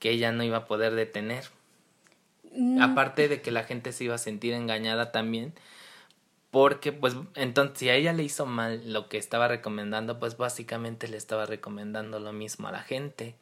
que 0.00 0.10
ella 0.10 0.32
no 0.32 0.42
iba 0.42 0.56
a 0.56 0.66
poder 0.66 0.96
detener. 0.96 1.44
Mm. 2.52 2.82
Aparte 2.82 3.28
de 3.28 3.40
que 3.40 3.52
la 3.52 3.62
gente 3.62 3.92
se 3.92 4.04
iba 4.04 4.16
a 4.16 4.18
sentir 4.18 4.54
engañada 4.54 5.12
también, 5.12 5.54
porque 6.50 6.90
pues 6.90 7.14
entonces 7.36 7.78
si 7.78 7.88
a 7.88 7.94
ella 7.94 8.12
le 8.12 8.24
hizo 8.24 8.44
mal 8.44 8.92
lo 8.92 9.08
que 9.08 9.18
estaba 9.18 9.46
recomendando, 9.46 10.18
pues 10.18 10.36
básicamente 10.36 11.06
le 11.06 11.16
estaba 11.16 11.46
recomendando 11.46 12.18
lo 12.18 12.32
mismo 12.32 12.66
a 12.66 12.72
la 12.72 12.82
gente, 12.82 13.36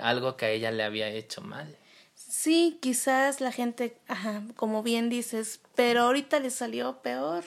algo 0.00 0.38
que 0.38 0.46
a 0.46 0.50
ella 0.50 0.70
le 0.70 0.82
había 0.82 1.08
hecho 1.08 1.42
mal. 1.42 1.76
Sí, 2.14 2.78
quizás 2.80 3.42
la 3.42 3.52
gente, 3.52 3.98
ajá, 4.08 4.42
como 4.56 4.82
bien 4.82 5.10
dices, 5.10 5.60
pero 5.74 6.02
ahorita 6.02 6.40
le 6.40 6.48
salió 6.48 7.02
peor, 7.02 7.44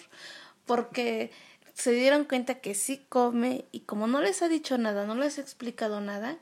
porque 0.68 1.32
se 1.74 1.92
dieron 1.92 2.26
cuenta 2.26 2.56
que 2.56 2.76
sí 2.76 3.04
come 3.10 3.66
y 3.72 3.80
como 3.82 4.06
no 4.06 4.22
les 4.22 4.44
ha 4.44 4.50
dicho 4.50 4.78
nada, 4.78 5.08
no 5.08 5.16
les 5.16 5.40
ha 5.40 5.42
explicado 5.42 6.02
nada, 6.02 6.38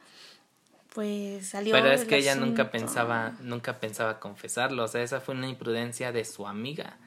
pues 0.97 1.49
salió. 1.49 1.73
Pero 1.73 1.91
es 1.91 2.05
que 2.05 2.17
ella 2.17 2.33
nunca 2.33 2.71
pensaba, 2.71 3.35
nunca 3.41 3.79
pensaba 3.79 4.19
confesarlo, 4.19 4.83
o 4.83 4.87
sea, 4.87 5.03
esa 5.03 5.21
fue 5.21 5.35
una 5.35 5.47
imprudencia 5.47 6.11
de 6.11 6.25
su 6.25 6.47
amiga, 6.47 6.97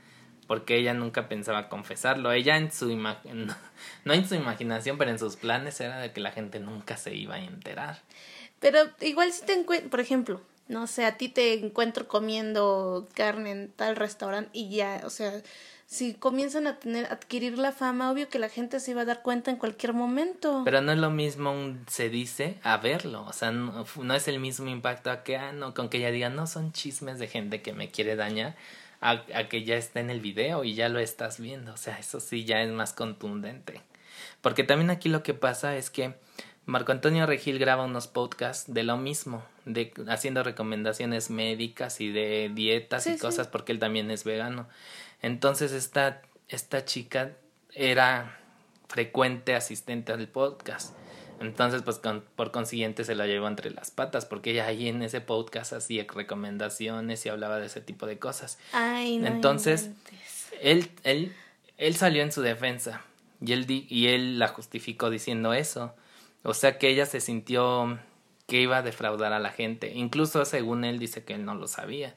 porque 0.47 0.77
ella 0.77 0.95
nunca 0.95 1.29
pensaba 1.29 1.69
confesarlo, 1.69 2.31
ella 2.31 2.57
en 2.57 2.71
su 2.71 2.87
no, 4.05 4.13
en 4.15 4.29
su 4.29 4.37
imaginación, 4.37 4.97
pero 4.97 5.11
en 5.11 5.19
sus 5.19 5.35
planes 5.35 5.81
era 5.81 5.99
de 5.99 6.13
que 6.13 6.21
la 6.21 6.31
gente 6.31 6.61
nunca 6.61 6.97
se 6.97 7.17
iba 7.17 7.35
a 7.35 7.41
enterar. 7.41 8.01
Pero 8.61 8.79
igual 9.01 9.33
si 9.33 9.45
te 9.45 9.55
encuentro, 9.55 9.91
por 9.91 9.99
ejemplo, 9.99 10.41
no 10.69 10.87
sé, 10.87 11.05
a 11.05 11.17
ti 11.17 11.29
te 11.29 11.55
encuentro 11.55 12.07
comiendo 12.07 13.09
carne 13.15 13.51
en 13.51 13.73
tal 13.73 13.97
restaurante 13.97 14.51
y 14.53 14.71
ya, 14.71 15.01
o 15.05 15.11
sea, 15.11 15.33
si 15.91 16.15
comienzan 16.15 16.69
a 16.69 16.79
tener 16.79 17.07
adquirir 17.07 17.59
la 17.59 17.73
fama, 17.73 18.13
obvio 18.13 18.29
que 18.29 18.39
la 18.39 18.49
gente 18.49 18.79
se 18.79 18.93
iba 18.93 19.03
a 19.03 19.05
dar 19.05 19.23
cuenta 19.23 19.51
en 19.51 19.57
cualquier 19.57 19.93
momento. 19.93 20.63
Pero 20.65 20.81
no 20.81 20.93
es 20.93 20.99
lo 20.99 21.11
mismo 21.11 21.51
un 21.51 21.85
se 21.89 22.09
dice 22.09 22.59
a 22.63 22.77
verlo, 22.77 23.25
o 23.27 23.33
sea, 23.33 23.51
no, 23.51 24.15
es 24.15 24.29
el 24.29 24.39
mismo 24.39 24.71
impacto 24.71 25.11
a 25.11 25.25
que 25.25 25.37
ah, 25.37 25.51
no, 25.51 25.75
con 25.75 25.89
que 25.89 25.99
ella 25.99 26.13
diga, 26.13 26.29
no 26.29 26.47
son 26.47 26.73
chismes 26.73 27.19
de 27.19 27.27
gente 27.27 27.61
que 27.61 27.73
me 27.73 27.89
quiere 27.89 28.15
dañar, 28.15 28.55
a, 29.01 29.25
a 29.35 29.49
que 29.49 29.65
ya 29.65 29.75
está 29.75 29.99
en 29.99 30.11
el 30.11 30.21
video 30.21 30.63
y 30.63 30.75
ya 30.75 30.89
lo 30.89 31.01
estás 31.01 31.41
viendo, 31.41 31.75
o 31.75 31.77
sea, 31.77 31.99
eso 31.99 32.21
sí 32.21 32.45
ya 32.45 32.63
es 32.63 32.71
más 32.71 32.93
contundente. 32.93 33.81
Porque 34.43 34.63
también 34.63 34.91
aquí 34.91 35.09
lo 35.09 35.25
que 35.25 35.35
pasa 35.35 35.77
es 35.77 35.91
que 35.91 36.15
Marco 36.67 36.93
Antonio 36.93 37.27
Regil 37.27 37.59
graba 37.59 37.85
unos 37.85 38.07
podcasts 38.07 38.73
de 38.73 38.85
lo 38.85 38.97
mismo, 38.97 39.43
de 39.65 39.93
haciendo 40.07 40.45
recomendaciones 40.45 41.31
médicas 41.31 42.01
y 42.01 42.13
de 42.13 42.49
dietas 42.55 43.09
y 43.09 43.19
cosas 43.19 43.49
porque 43.49 43.73
él 43.73 43.81
también 43.81 44.09
es 44.13 44.23
vegano. 44.23 44.69
Entonces 45.23 45.73
esta, 45.73 46.23
esta 46.49 46.85
chica 46.85 47.33
era 47.75 48.39
frecuente 48.89 49.55
asistente 49.55 50.13
al 50.13 50.29
podcast. 50.29 50.95
Entonces, 51.41 51.81
pues 51.83 52.01
por 52.37 52.51
consiguiente 52.51 53.03
se 53.05 53.15
la 53.15 53.27
llevó 53.27 53.49
entre 53.49 53.71
las 53.71 53.91
patas, 53.91 54.27
porque 54.27 54.51
ella 54.51 54.67
ahí 54.67 54.89
en 54.89 55.03
ese 55.03 55.23
podcast 55.23 55.73
hacía 55.73 56.05
recomendaciones 56.15 57.25
y 57.25 57.31
hablaba 57.31 57.59
de 57.59 57.67
ese 57.67 57.81
tipo 57.81 58.07
de 58.07 58.19
cosas. 58.19 58.59
Ay, 58.73 59.17
no 59.17 59.27
Entonces, 59.27 59.91
él, 60.61 60.91
él, 61.03 61.35
él 61.79 61.97
salió 61.97 62.23
en 62.23 62.31
su 62.31 62.43
defensa 62.43 63.03
y 63.41 63.55
él, 63.55 63.65
y 63.69 64.09
él 64.09 64.39
la 64.39 64.49
justificó 64.49 65.09
diciendo 65.09 65.55
eso. 65.55 65.95
O 66.43 66.53
sea 66.53 66.79
que 66.79 66.89
ella 66.89 67.07
se 67.07 67.21
sintió 67.21 67.99
que 68.47 68.61
iba 68.61 68.79
a 68.79 68.83
defraudar 68.83 69.33
a 69.33 69.39
la 69.39 69.51
gente. 69.51 69.93
Incluso 69.95 70.45
según 70.45 70.85
él 70.85 70.99
dice 70.99 71.25
que 71.25 71.35
él 71.35 71.47
no 71.47 71.55
lo 71.55 71.69
sabía. 71.69 72.17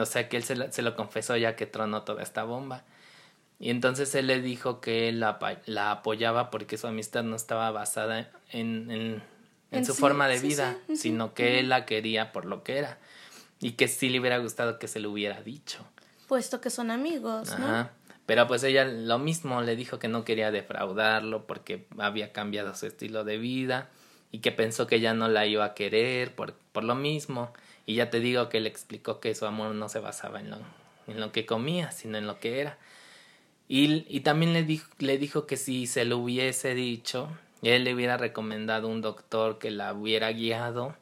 O 0.00 0.06
sea 0.06 0.28
que 0.28 0.36
él 0.36 0.42
se 0.42 0.56
lo, 0.56 0.70
se 0.72 0.82
lo 0.82 0.96
confesó 0.96 1.36
ya 1.36 1.56
que 1.56 1.66
tronó 1.66 2.02
toda 2.02 2.22
esta 2.22 2.44
bomba. 2.44 2.84
Y 3.60 3.70
entonces 3.70 4.14
él 4.14 4.28
le 4.28 4.40
dijo 4.40 4.80
que 4.80 5.08
él 5.08 5.20
la, 5.20 5.38
la 5.66 5.90
apoyaba 5.90 6.50
porque 6.50 6.78
su 6.78 6.86
amistad 6.86 7.24
no 7.24 7.34
estaba 7.34 7.70
basada 7.70 8.30
en, 8.52 8.90
en, 8.90 9.22
en, 9.72 9.84
su 9.84 9.94
forma 9.94 10.28
de 10.28 10.38
vida, 10.38 10.78
sino 10.94 11.34
que 11.34 11.58
él 11.58 11.68
la 11.68 11.84
quería 11.84 12.32
por 12.32 12.44
lo 12.44 12.62
que 12.62 12.78
era. 12.78 12.98
Y 13.60 13.72
que 13.72 13.88
sí 13.88 14.08
le 14.08 14.20
hubiera 14.20 14.38
gustado 14.38 14.78
que 14.78 14.86
se 14.86 15.00
lo 15.00 15.10
hubiera 15.10 15.42
dicho. 15.42 15.84
Puesto 16.28 16.60
que 16.60 16.70
son 16.70 16.92
amigos, 16.92 17.58
¿no? 17.58 17.88
Pero 18.26 18.46
pues 18.46 18.62
ella 18.62 18.84
lo 18.84 19.18
mismo 19.18 19.62
le 19.62 19.74
dijo 19.74 19.98
que 19.98 20.06
no 20.06 20.22
quería 20.22 20.50
defraudarlo 20.50 21.46
porque 21.46 21.86
había 21.98 22.32
cambiado 22.32 22.74
su 22.74 22.86
estilo 22.86 23.24
de 23.24 23.38
vida 23.38 23.88
y 24.30 24.40
que 24.40 24.52
pensó 24.52 24.86
que 24.86 25.00
ya 25.00 25.14
no 25.14 25.28
la 25.28 25.46
iba 25.46 25.64
a 25.64 25.74
querer 25.74 26.34
por, 26.34 26.52
por 26.72 26.84
lo 26.84 26.94
mismo. 26.94 27.52
Y 27.88 27.94
ya 27.94 28.10
te 28.10 28.20
digo 28.20 28.50
que 28.50 28.60
le 28.60 28.68
explicó 28.68 29.18
que 29.18 29.34
su 29.34 29.46
amor 29.46 29.74
no 29.74 29.88
se 29.88 29.98
basaba 29.98 30.40
en 30.40 30.50
lo, 30.50 30.58
en 31.06 31.20
lo 31.20 31.32
que 31.32 31.46
comía, 31.46 31.90
sino 31.90 32.18
en 32.18 32.26
lo 32.26 32.38
que 32.38 32.60
era. 32.60 32.76
Y, 33.66 34.04
y 34.14 34.20
también 34.20 34.52
le 34.52 34.62
dijo, 34.62 34.90
le 34.98 35.16
dijo 35.16 35.46
que 35.46 35.56
si 35.56 35.86
se 35.86 36.04
lo 36.04 36.18
hubiese 36.18 36.74
dicho, 36.74 37.30
él 37.62 37.84
le 37.84 37.94
hubiera 37.94 38.18
recomendado 38.18 38.88
un 38.88 39.00
doctor 39.00 39.58
que 39.58 39.70
la 39.70 39.94
hubiera 39.94 40.30
guiado, 40.32 40.96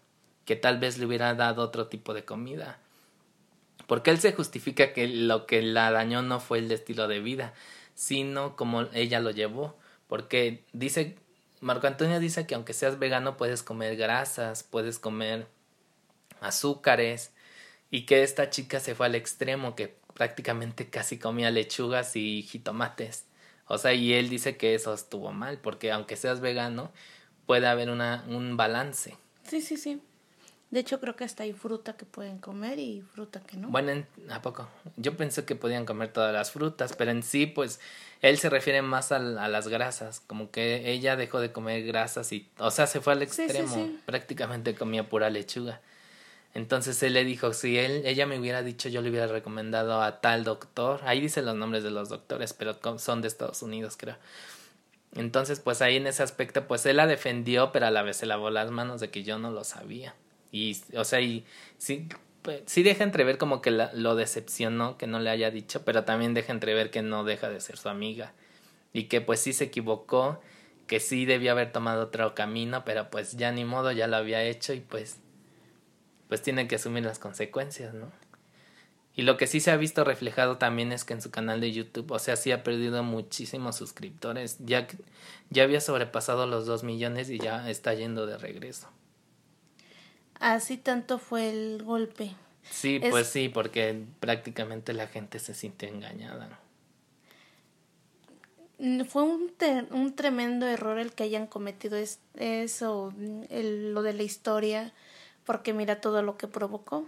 que 0.45 0.55
tal 0.55 0.79
vez 0.79 0.97
le 0.99 1.07
hubiera 1.07 1.35
dado 1.35 1.65
otro 1.65 1.89
tipo 1.89 2.15
de 2.15 2.25
comida. 2.25 2.79
Porque 3.89 4.13
él 4.13 4.21
se 4.21 4.33
justifica 4.33 4.93
que 4.93 5.09
lo 5.09 5.45
que 5.45 5.63
la 5.63 5.91
dañó 5.91 6.23
no 6.23 6.39
fue 6.39 6.61
el 6.61 6.71
estilo 6.71 7.09
de 7.09 7.19
vida, 7.19 7.53
sino 7.97 8.55
como 8.55 8.83
ella 8.93 9.19
lo 9.19 9.33
llevó. 9.33 9.77
Porque 10.07 10.63
dice, 10.73 11.17
Marco 11.61 11.89
Antonio 11.89 12.21
dice 12.21 12.47
que 12.47 12.55
aunque 12.55 12.75
seas 12.75 13.01
vegano 13.01 13.37
puedes 13.37 13.65
comer 13.65 13.97
grasas, 13.97 14.63
puedes 14.63 15.01
comer 15.01 15.49
azúcares 16.41 17.33
y 17.91 18.07
que 18.07 18.23
esta 18.23 18.51
chica 18.51 18.81
se 18.81 18.95
fue 18.95 19.07
al 19.07 19.15
extremo 19.15 19.77
que 19.77 19.97
prácticamente 20.15 20.89
casi 20.89 21.19
comía 21.19 21.51
lechugas 21.51 22.17
y 22.17 22.43
jitomates. 22.43 23.27
O 23.69 23.79
sea, 23.79 23.95
y 23.95 24.13
él 24.15 24.29
dice 24.29 24.57
que 24.57 24.75
eso 24.75 24.95
estuvo 24.95 25.33
mal, 25.33 25.59
porque 25.59 25.93
aunque 25.93 26.17
seas 26.17 26.41
vegano, 26.41 26.93
puede 27.47 27.67
haber 27.67 27.91
una, 27.91 28.25
un 28.29 28.57
balance. 28.57 29.17
Sí, 29.49 29.61
sí, 29.61 29.77
sí. 29.77 30.01
De 30.71 30.81
hecho, 30.81 30.99
creo 31.01 31.15
que 31.15 31.25
hasta 31.25 31.45
hay 31.45 31.53
fruta 31.53 31.97
que 31.97 32.05
pueden 32.05 32.39
comer 32.39 32.79
y 32.81 33.01
fruta 33.01 33.41
que 33.41 33.57
no. 33.57 33.69
Bueno, 33.69 34.05
¿a 34.31 34.43
poco? 34.43 34.69
Yo 34.97 35.17
pensé 35.17 35.45
que 35.45 35.55
podían 35.55 35.87
comer 35.87 36.13
todas 36.13 36.33
las 36.33 36.51
frutas, 36.51 36.95
pero 36.97 37.13
en 37.13 37.23
sí, 37.23 37.47
pues, 37.47 37.79
él 38.21 38.39
se 38.39 38.51
refiere 38.51 38.83
más 38.83 39.13
a, 39.13 39.17
a 39.17 39.49
las 39.49 39.69
grasas, 39.69 40.21
como 40.21 40.51
que 40.51 40.91
ella 40.91 41.15
dejó 41.15 41.39
de 41.41 41.53
comer 41.53 41.85
grasas 41.85 42.33
y, 42.33 42.49
o 42.59 42.73
sea, 42.73 42.89
se 42.89 43.01
fue 43.01 43.13
al 43.13 43.23
extremo, 43.23 43.91
prácticamente 44.07 44.75
comía 44.75 45.09
pura 45.09 45.31
lechuga. 45.31 45.81
Entonces 46.57 47.03
él 47.03 47.13
le 47.13 47.23
dijo, 47.23 47.53
si 47.53 47.77
él, 47.77 48.01
ella 48.07 48.25
me 48.25 48.39
hubiera 48.39 48.63
dicho, 48.63 48.89
yo 48.89 49.03
le 49.03 49.11
hubiera 49.11 49.27
recomendado 49.27 50.01
a 50.01 50.23
tal 50.23 50.43
doctor. 50.43 51.03
Ahí 51.05 51.21
dice 51.21 51.43
los 51.43 51.55
nombres 51.55 51.85
de 51.85 51.91
los 51.91 52.09
doctores, 52.09 52.55
pero 52.55 52.79
son 52.99 53.21
de 53.21 53.29
Estados 53.29 53.61
Unidos, 53.61 53.99
creo. 53.99 54.17
Entonces, 55.15 55.61
pues 55.61 55.83
ahí 55.83 55.97
en 55.97 56.07
ese 56.07 56.23
aspecto, 56.23 56.67
pues 56.67 56.87
él 56.87 56.97
la 56.97 57.07
defendió, 57.07 57.73
pero 57.73 57.85
a 57.85 57.91
la 57.91 58.03
vez 58.03 58.17
se 58.17 58.25
lavó 58.25 58.49
las 58.49 58.71
manos 58.71 59.03
de 59.03 59.11
que 59.11 59.23
yo 59.23 59.39
no 59.39 59.51
lo 59.51 59.65
sabía. 59.65 60.15
Y, 60.51 60.79
o 60.97 61.05
sea, 61.05 61.21
y 61.21 61.45
sí, 61.77 62.09
pues, 62.41 62.63
sí 62.65 62.83
deja 62.83 63.05
entrever 63.05 63.37
como 63.37 63.61
que 63.61 63.71
la, 63.71 63.93
lo 63.93 64.15
decepcionó 64.15 64.97
que 64.97 65.07
no 65.07 65.21
le 65.21 65.29
haya 65.29 65.51
dicho, 65.51 65.85
pero 65.85 66.05
también 66.05 66.33
deja 66.33 66.55
entrever 66.55 66.91
que 66.91 67.03
no 67.03 67.23
deja 67.25 67.51
de 67.51 67.61
ser 67.61 67.77
su 67.77 67.91
amiga. 67.91 68.33
Y 68.95 69.09
que 69.09 69.21
pues 69.21 69.41
sí 69.41 69.53
se 69.53 69.65
equivocó, 69.65 70.41
que 70.87 71.01
sí 71.01 71.27
debía 71.27 71.53
haber 71.53 71.71
tomado 71.71 72.05
otro 72.05 72.35
camino, 72.35 72.83
pero 72.87 73.11
pues 73.11 73.37
ya 73.37 73.53
ni 73.53 73.67
modo, 73.67 73.93
ya 73.93 74.07
lo 74.07 74.17
había 74.17 74.43
hecho 74.43 74.73
y 74.73 74.81
pues 74.81 75.19
pues 76.29 76.43
tiene 76.43 76.69
que 76.69 76.77
asumir 76.77 77.05
las 77.05 77.19
consecuencias, 77.19 77.95
¿no? 77.95 78.11
Y 79.15 79.23
lo 79.23 79.39
que 79.39 79.47
sí 79.47 79.61
se 79.61 79.71
ha 79.71 79.77
visto 79.79 80.05
reflejado 80.05 80.59
también 80.59 80.93
es 80.93 81.05
que 81.05 81.15
en 81.15 81.23
su 81.23 81.31
canal 81.31 81.61
de 81.61 81.73
YouTube, 81.73 82.11
o 82.13 82.19
sea, 82.19 82.37
sí 82.37 82.53
ha 82.53 82.63
perdido 82.63 83.03
muchísimos 83.03 83.77
suscriptores. 83.77 84.59
Ya, 84.61 84.87
ya 85.49 85.63
había 85.63 85.81
sobrepasado 85.81 86.47
los 86.47 86.67
dos 86.67 86.85
millones 86.85 87.31
y 87.31 87.39
ya 87.39 87.71
está 87.71 87.95
yendo 87.95 88.27
de 88.27 88.37
regreso. 88.37 88.91
Así 90.39 90.77
tanto 90.77 91.19
fue 91.19 91.49
el 91.49 91.83
golpe. 91.83 92.35
Sí, 92.71 93.01
pues 93.11 93.29
sí, 93.29 93.49
porque 93.49 94.05
prácticamente 94.21 94.93
la 94.93 95.07
gente 95.07 95.39
se 95.39 95.55
sintió 95.55 95.89
engañada. 95.89 96.61
Mm, 98.79 99.05
fue 99.05 99.23
un, 99.23 99.51
un 99.93 100.15
tremendo 100.15 100.67
error 100.67 100.99
el 100.99 101.13
que 101.13 101.25
hayan 101.25 101.47
cometido 101.47 101.97
eso, 101.97 103.15
lo 103.17 104.03
de 104.03 104.13
la 104.13 104.23
historia, 104.23 104.93
porque 105.47 105.73
mira 105.73 106.01
todo 106.03 106.21
lo 106.23 106.37
que 106.37 106.49
provocó. 106.49 107.07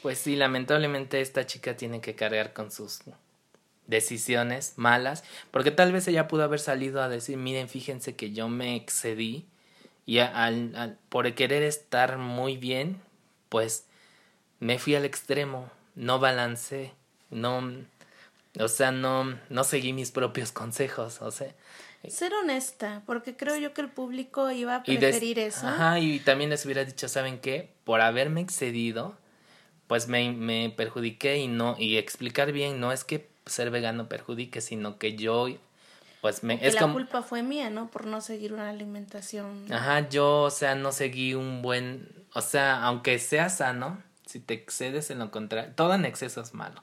Pues 0.00 0.18
sí, 0.18 0.36
lamentablemente 0.36 1.20
esta 1.20 1.44
chica 1.46 1.76
tiene 1.76 2.00
que 2.00 2.14
cargar 2.14 2.52
con 2.52 2.70
sus 2.70 3.00
decisiones 3.86 4.74
malas, 4.76 5.24
porque 5.50 5.70
tal 5.70 5.92
vez 5.92 6.08
ella 6.08 6.28
pudo 6.28 6.44
haber 6.44 6.60
salido 6.60 7.02
a 7.02 7.08
decir, 7.08 7.36
miren, 7.36 7.68
fíjense 7.68 8.16
que 8.16 8.32
yo 8.32 8.48
me 8.48 8.76
excedí 8.76 9.46
y 10.06 10.18
al, 10.18 10.98
por 11.08 11.32
querer 11.34 11.62
estar 11.62 12.18
muy 12.18 12.56
bien, 12.56 13.00
pues 13.48 13.86
me 14.60 14.78
fui 14.78 14.94
al 14.94 15.04
extremo, 15.04 15.70
no 15.94 16.18
balancé, 16.18 16.92
no, 17.30 17.62
o 18.58 18.68
sea, 18.68 18.92
no, 18.92 19.38
no 19.50 19.64
seguí 19.64 19.92
mis 19.92 20.12
propios 20.12 20.52
consejos, 20.52 21.20
o 21.20 21.30
sea. 21.30 21.54
Ser 22.10 22.32
honesta, 22.34 23.02
porque 23.06 23.36
creo 23.36 23.56
yo 23.56 23.72
que 23.72 23.80
el 23.80 23.90
público 23.90 24.50
iba 24.50 24.76
a 24.76 24.82
preferir 24.82 25.38
eso. 25.38 25.66
Ajá, 25.66 25.98
y 25.98 26.18
también 26.20 26.50
les 26.50 26.64
hubiera 26.64 26.84
dicho, 26.84 27.08
¿saben 27.08 27.38
qué? 27.38 27.70
Por 27.84 28.00
haberme 28.00 28.40
excedido, 28.40 29.16
pues 29.86 30.08
me, 30.08 30.32
me 30.32 30.70
perjudiqué 30.76 31.38
y 31.38 31.48
no, 31.48 31.76
y 31.78 31.96
explicar 31.96 32.52
bien, 32.52 32.80
no 32.80 32.92
es 32.92 33.04
que 33.04 33.28
ser 33.46 33.70
vegano 33.70 34.08
perjudique, 34.08 34.60
sino 34.60 34.98
que 34.98 35.16
yo 35.16 35.48
pues 36.20 36.42
me 36.42 36.58
es 36.60 36.74
la 36.74 36.92
culpa 36.92 37.22
fue 37.22 37.44
mía, 37.44 37.70
¿no? 37.70 37.88
Por 37.88 38.06
no 38.06 38.20
seguir 38.20 38.52
una 38.52 38.68
alimentación. 38.68 39.72
Ajá, 39.72 40.08
yo, 40.08 40.42
o 40.42 40.50
sea, 40.50 40.74
no 40.74 40.90
seguí 40.90 41.34
un 41.34 41.62
buen, 41.62 42.08
o 42.32 42.40
sea, 42.40 42.82
aunque 42.82 43.20
sea 43.20 43.48
sano, 43.48 44.02
si 44.26 44.40
te 44.40 44.54
excedes 44.54 45.10
en 45.10 45.20
lo 45.20 45.30
contrario, 45.30 45.72
todo 45.76 45.94
en 45.94 46.04
exceso 46.04 46.40
es 46.40 46.52
malo. 46.52 46.82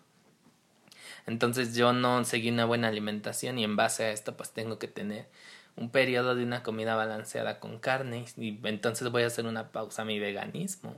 Entonces 1.26 1.76
yo 1.76 1.94
no 1.94 2.24
seguí 2.26 2.50
una 2.50 2.66
buena 2.66 2.90
alimentación 2.90 3.58
y 3.58 3.64
en 3.64 3.76
base 3.76 4.04
a 4.04 4.12
esto 4.12 4.36
pues 4.36 4.52
tengo 4.52 4.80
que 4.80 4.88
tener 4.88 5.28
un 5.76 5.90
periodo 5.90 6.36
de 6.36 6.44
una 6.44 6.64
comida 6.64 6.96
balanceada 6.96 7.60
con 7.60 7.80
carne 7.80 8.26
y 8.38 8.60
entonces 8.64 9.10
voy 9.10 9.24
a 9.24 9.28
hacer 9.28 9.46
una 9.46 9.72
pausa 9.72 10.04
a 10.04 10.06
mi 10.06 10.20
veganismo. 10.20 10.96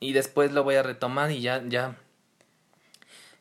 Y 0.00 0.12
después 0.12 0.52
lo 0.52 0.64
voy 0.64 0.74
a 0.74 0.82
retomar 0.82 1.30
y 1.30 1.40
ya 1.40 1.62
ya 1.66 1.96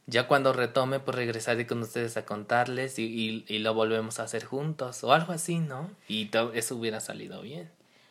ya 0.06 0.28
cuando 0.28 0.52
retome, 0.52 1.00
pues 1.00 1.16
regresaré 1.16 1.66
con 1.66 1.82
ustedes 1.82 2.18
a 2.18 2.26
contarles 2.26 3.00
y, 3.00 3.46
lo 3.48 3.74
volvemos 3.74 4.20
a 4.20 4.24
hacer 4.24 4.44
juntos 4.44 5.04
o 5.04 5.14
algo 5.14 5.32
así, 5.32 5.60
¿no? 5.60 5.90
Y 6.08 6.26
todo 6.26 6.54
eso 6.54 6.76
hubiera 6.76 7.00
salido 7.00 7.42
bien. 7.42 7.70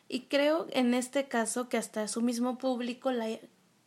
Y 0.08 0.22
creo 0.22 0.66
en 0.72 0.94
este 0.94 1.28
caso 1.28 1.68
que 1.68 1.76
hasta 1.76 2.08
su 2.08 2.22
mismo 2.22 2.58
público 2.58 3.12
la, 3.12 3.28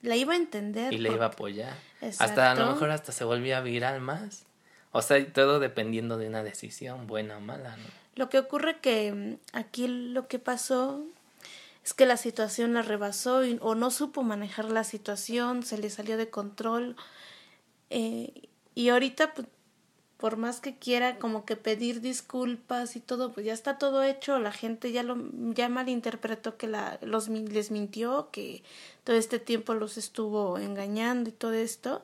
la 0.05 0.15
iba 0.15 0.33
a 0.33 0.37
entender. 0.37 0.93
Y 0.93 0.97
le 0.97 1.11
iba 1.11 1.25
a 1.25 1.29
apoyar. 1.29 1.75
Hasta 2.01 2.51
a 2.51 2.55
lo 2.55 2.67
mejor 2.67 2.91
hasta 2.91 3.11
se 3.11 3.23
volvía 3.23 3.61
viral 3.61 4.01
más. 4.01 4.45
O 4.91 5.01
sea, 5.01 5.25
todo 5.33 5.59
dependiendo 5.59 6.17
de 6.17 6.27
una 6.27 6.43
decisión, 6.43 7.07
buena 7.07 7.37
o 7.37 7.41
mala, 7.41 7.75
¿no? 7.75 7.83
Lo 8.15 8.29
que 8.29 8.39
ocurre 8.39 8.79
que 8.79 9.11
mm, 9.11 9.57
aquí 9.57 9.87
lo 9.87 10.27
que 10.27 10.39
pasó 10.39 11.03
es 11.83 11.93
que 11.93 12.05
la 12.05 12.17
situación 12.17 12.73
la 12.73 12.81
rebasó 12.81 13.41
o 13.59 13.75
no 13.75 13.91
supo 13.91 14.23
manejar 14.23 14.65
la 14.65 14.83
situación, 14.83 15.63
se 15.63 15.77
le 15.77 15.89
salió 15.89 16.15
de 16.17 16.29
control 16.29 16.95
eh, 17.89 18.49
y 18.73 18.89
ahorita, 18.89 19.33
pues, 19.33 19.47
por 20.17 20.37
más 20.37 20.61
que 20.61 20.77
quiera 20.77 21.19
como 21.19 21.45
que 21.45 21.55
pedir 21.55 22.01
disculpas 22.01 22.95
y 22.95 22.99
todo, 22.99 23.31
pues 23.33 23.45
ya 23.45 23.53
está 23.53 23.77
todo 23.77 24.03
hecho, 24.03 24.39
la 24.39 24.51
gente 24.51 24.91
ya 24.91 25.03
lo 25.03 25.17
ya 25.53 25.69
malinterpretó 25.69 26.57
que 26.57 26.67
la 26.67 26.99
los 27.01 27.27
les 27.29 27.71
mintió, 27.71 28.29
que 28.31 28.63
todo 29.03 29.15
este 29.15 29.39
tiempo 29.39 29.73
los 29.73 29.97
estuvo 29.97 30.57
engañando 30.57 31.29
y 31.29 31.33
todo 31.33 31.53
esto 31.53 32.01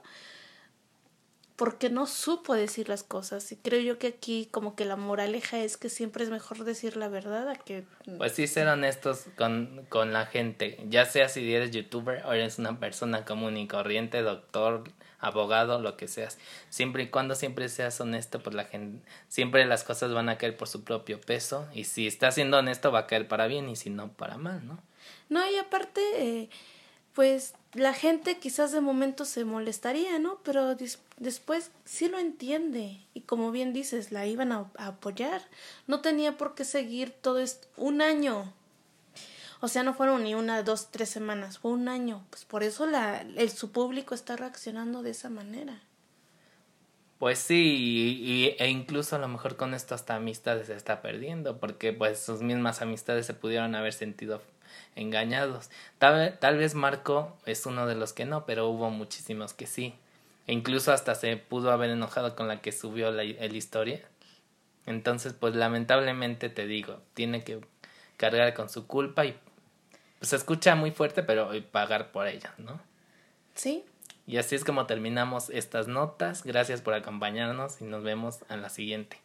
porque 1.61 1.91
no 1.91 2.07
supo 2.07 2.55
decir 2.55 2.89
las 2.89 3.03
cosas. 3.03 3.51
Y 3.51 3.55
creo 3.55 3.79
yo 3.81 3.99
que 3.99 4.07
aquí 4.07 4.47
como 4.49 4.75
que 4.75 4.83
la 4.83 4.95
moraleja 4.95 5.59
es 5.59 5.77
que 5.77 5.89
siempre 5.89 6.23
es 6.23 6.31
mejor 6.31 6.63
decir 6.63 6.97
la 6.97 7.07
verdad 7.07 7.47
a 7.47 7.55
que 7.55 7.83
pues 8.17 8.31
sí 8.31 8.47
ser 8.47 8.67
honestos 8.67 9.25
con, 9.37 9.85
con 9.87 10.11
la 10.11 10.25
gente. 10.25 10.79
Ya 10.89 11.05
sea 11.05 11.29
si 11.29 11.53
eres 11.53 11.69
youtuber 11.69 12.25
o 12.25 12.33
eres 12.33 12.57
una 12.57 12.79
persona 12.79 13.25
común 13.25 13.57
y 13.57 13.67
corriente 13.67 14.23
doctor 14.23 14.85
abogado 15.19 15.79
lo 15.79 15.97
que 15.97 16.07
seas. 16.07 16.39
Siempre 16.71 17.03
y 17.03 17.09
cuando 17.09 17.35
siempre 17.35 17.69
seas 17.69 18.01
honesto 18.01 18.39
pues 18.39 18.55
la 18.55 18.63
gente 18.63 19.07
siempre 19.27 19.63
las 19.67 19.83
cosas 19.83 20.11
van 20.15 20.29
a 20.29 20.39
caer 20.39 20.57
por 20.57 20.67
su 20.67 20.83
propio 20.83 21.21
peso. 21.21 21.67
Y 21.75 21.83
si 21.83 22.07
estás 22.07 22.33
siendo 22.33 22.57
honesto 22.57 22.91
va 22.91 23.01
a 23.01 23.05
caer 23.05 23.27
para 23.27 23.45
bien 23.45 23.69
y 23.69 23.75
si 23.75 23.91
no 23.91 24.11
para 24.13 24.39
mal 24.39 24.65
no 24.65 24.79
no 25.29 25.47
y 25.47 25.57
aparte 25.57 26.01
eh, 26.15 26.49
pues 27.13 27.53
la 27.73 27.93
gente 27.93 28.37
quizás 28.37 28.71
de 28.71 28.81
momento 28.81 29.25
se 29.25 29.45
molestaría, 29.45 30.19
¿no? 30.19 30.39
Pero 30.43 30.75
después 31.17 31.71
sí 31.85 32.09
lo 32.09 32.19
entiende 32.19 32.99
y 33.13 33.21
como 33.21 33.51
bien 33.51 33.73
dices, 33.73 34.11
la 34.11 34.25
iban 34.25 34.51
a, 34.51 34.69
apoyar. 34.77 35.41
No 35.87 36.01
tenía 36.01 36.37
por 36.37 36.55
qué 36.55 36.65
seguir 36.65 37.11
todo 37.11 37.39
esto 37.39 37.67
un 37.77 38.01
año. 38.01 38.53
O 39.61 39.67
sea, 39.67 39.83
no 39.83 39.93
fueron 39.93 40.23
ni 40.23 40.33
una, 40.33 40.63
dos, 40.63 40.89
tres 40.91 41.09
semanas, 41.09 41.59
fue 41.59 41.71
un 41.71 41.87
año. 41.87 42.25
Pues 42.29 42.45
por 42.45 42.63
eso 42.63 42.87
la, 42.87 43.21
el, 43.21 43.49
su 43.51 43.71
público 43.71 44.15
está 44.15 44.35
reaccionando 44.35 45.03
de 45.03 45.11
esa 45.11 45.29
manera. 45.29 45.81
Pues 47.19 47.37
sí, 47.37 48.17
y, 48.19 48.55
e 48.57 48.67
incluso 48.69 49.15
a 49.15 49.19
lo 49.19 49.27
mejor 49.27 49.55
con 49.55 49.75
esto 49.75 49.93
hasta 49.93 50.15
amistades 50.15 50.65
se 50.65 50.75
está 50.75 51.03
perdiendo, 51.03 51.59
porque 51.59 51.93
pues 51.93 52.19
sus 52.19 52.41
mismas 52.41 52.81
amistades 52.81 53.27
se 53.27 53.35
pudieron 53.35 53.75
haber 53.75 53.93
sentido 53.93 54.41
engañados. 54.95 55.69
Tal, 55.97 56.37
tal 56.39 56.57
vez 56.57 56.75
Marco 56.75 57.35
es 57.45 57.65
uno 57.65 57.87
de 57.87 57.95
los 57.95 58.13
que 58.13 58.25
no, 58.25 58.45
pero 58.45 58.67
hubo 58.69 58.89
muchísimos 58.89 59.53
que 59.53 59.67
sí. 59.67 59.93
E 60.47 60.53
incluso 60.53 60.91
hasta 60.91 61.15
se 61.15 61.37
pudo 61.37 61.71
haber 61.71 61.91
enojado 61.91 62.35
con 62.35 62.47
la 62.47 62.61
que 62.61 62.71
subió 62.71 63.11
la 63.11 63.23
el 63.23 63.55
historia. 63.55 64.01
Entonces, 64.85 65.33
pues 65.33 65.55
lamentablemente 65.55 66.49
te 66.49 66.65
digo, 66.65 66.99
tiene 67.13 67.43
que 67.43 67.61
cargar 68.17 68.53
con 68.53 68.69
su 68.69 68.87
culpa 68.87 69.25
y 69.25 69.37
pues, 70.19 70.29
se 70.29 70.35
escucha 70.35 70.75
muy 70.75 70.91
fuerte, 70.91 71.23
pero 71.23 71.51
pagar 71.71 72.11
por 72.11 72.27
ella, 72.27 72.53
¿no? 72.57 72.79
Sí. 73.53 73.85
Y 74.27 74.37
así 74.37 74.55
es 74.55 74.63
como 74.63 74.85
terminamos 74.87 75.49
estas 75.49 75.87
notas. 75.87 76.43
Gracias 76.43 76.81
por 76.81 76.93
acompañarnos 76.93 77.81
y 77.81 77.85
nos 77.85 78.03
vemos 78.03 78.39
en 78.49 78.61
la 78.61 78.69
siguiente. 78.69 79.20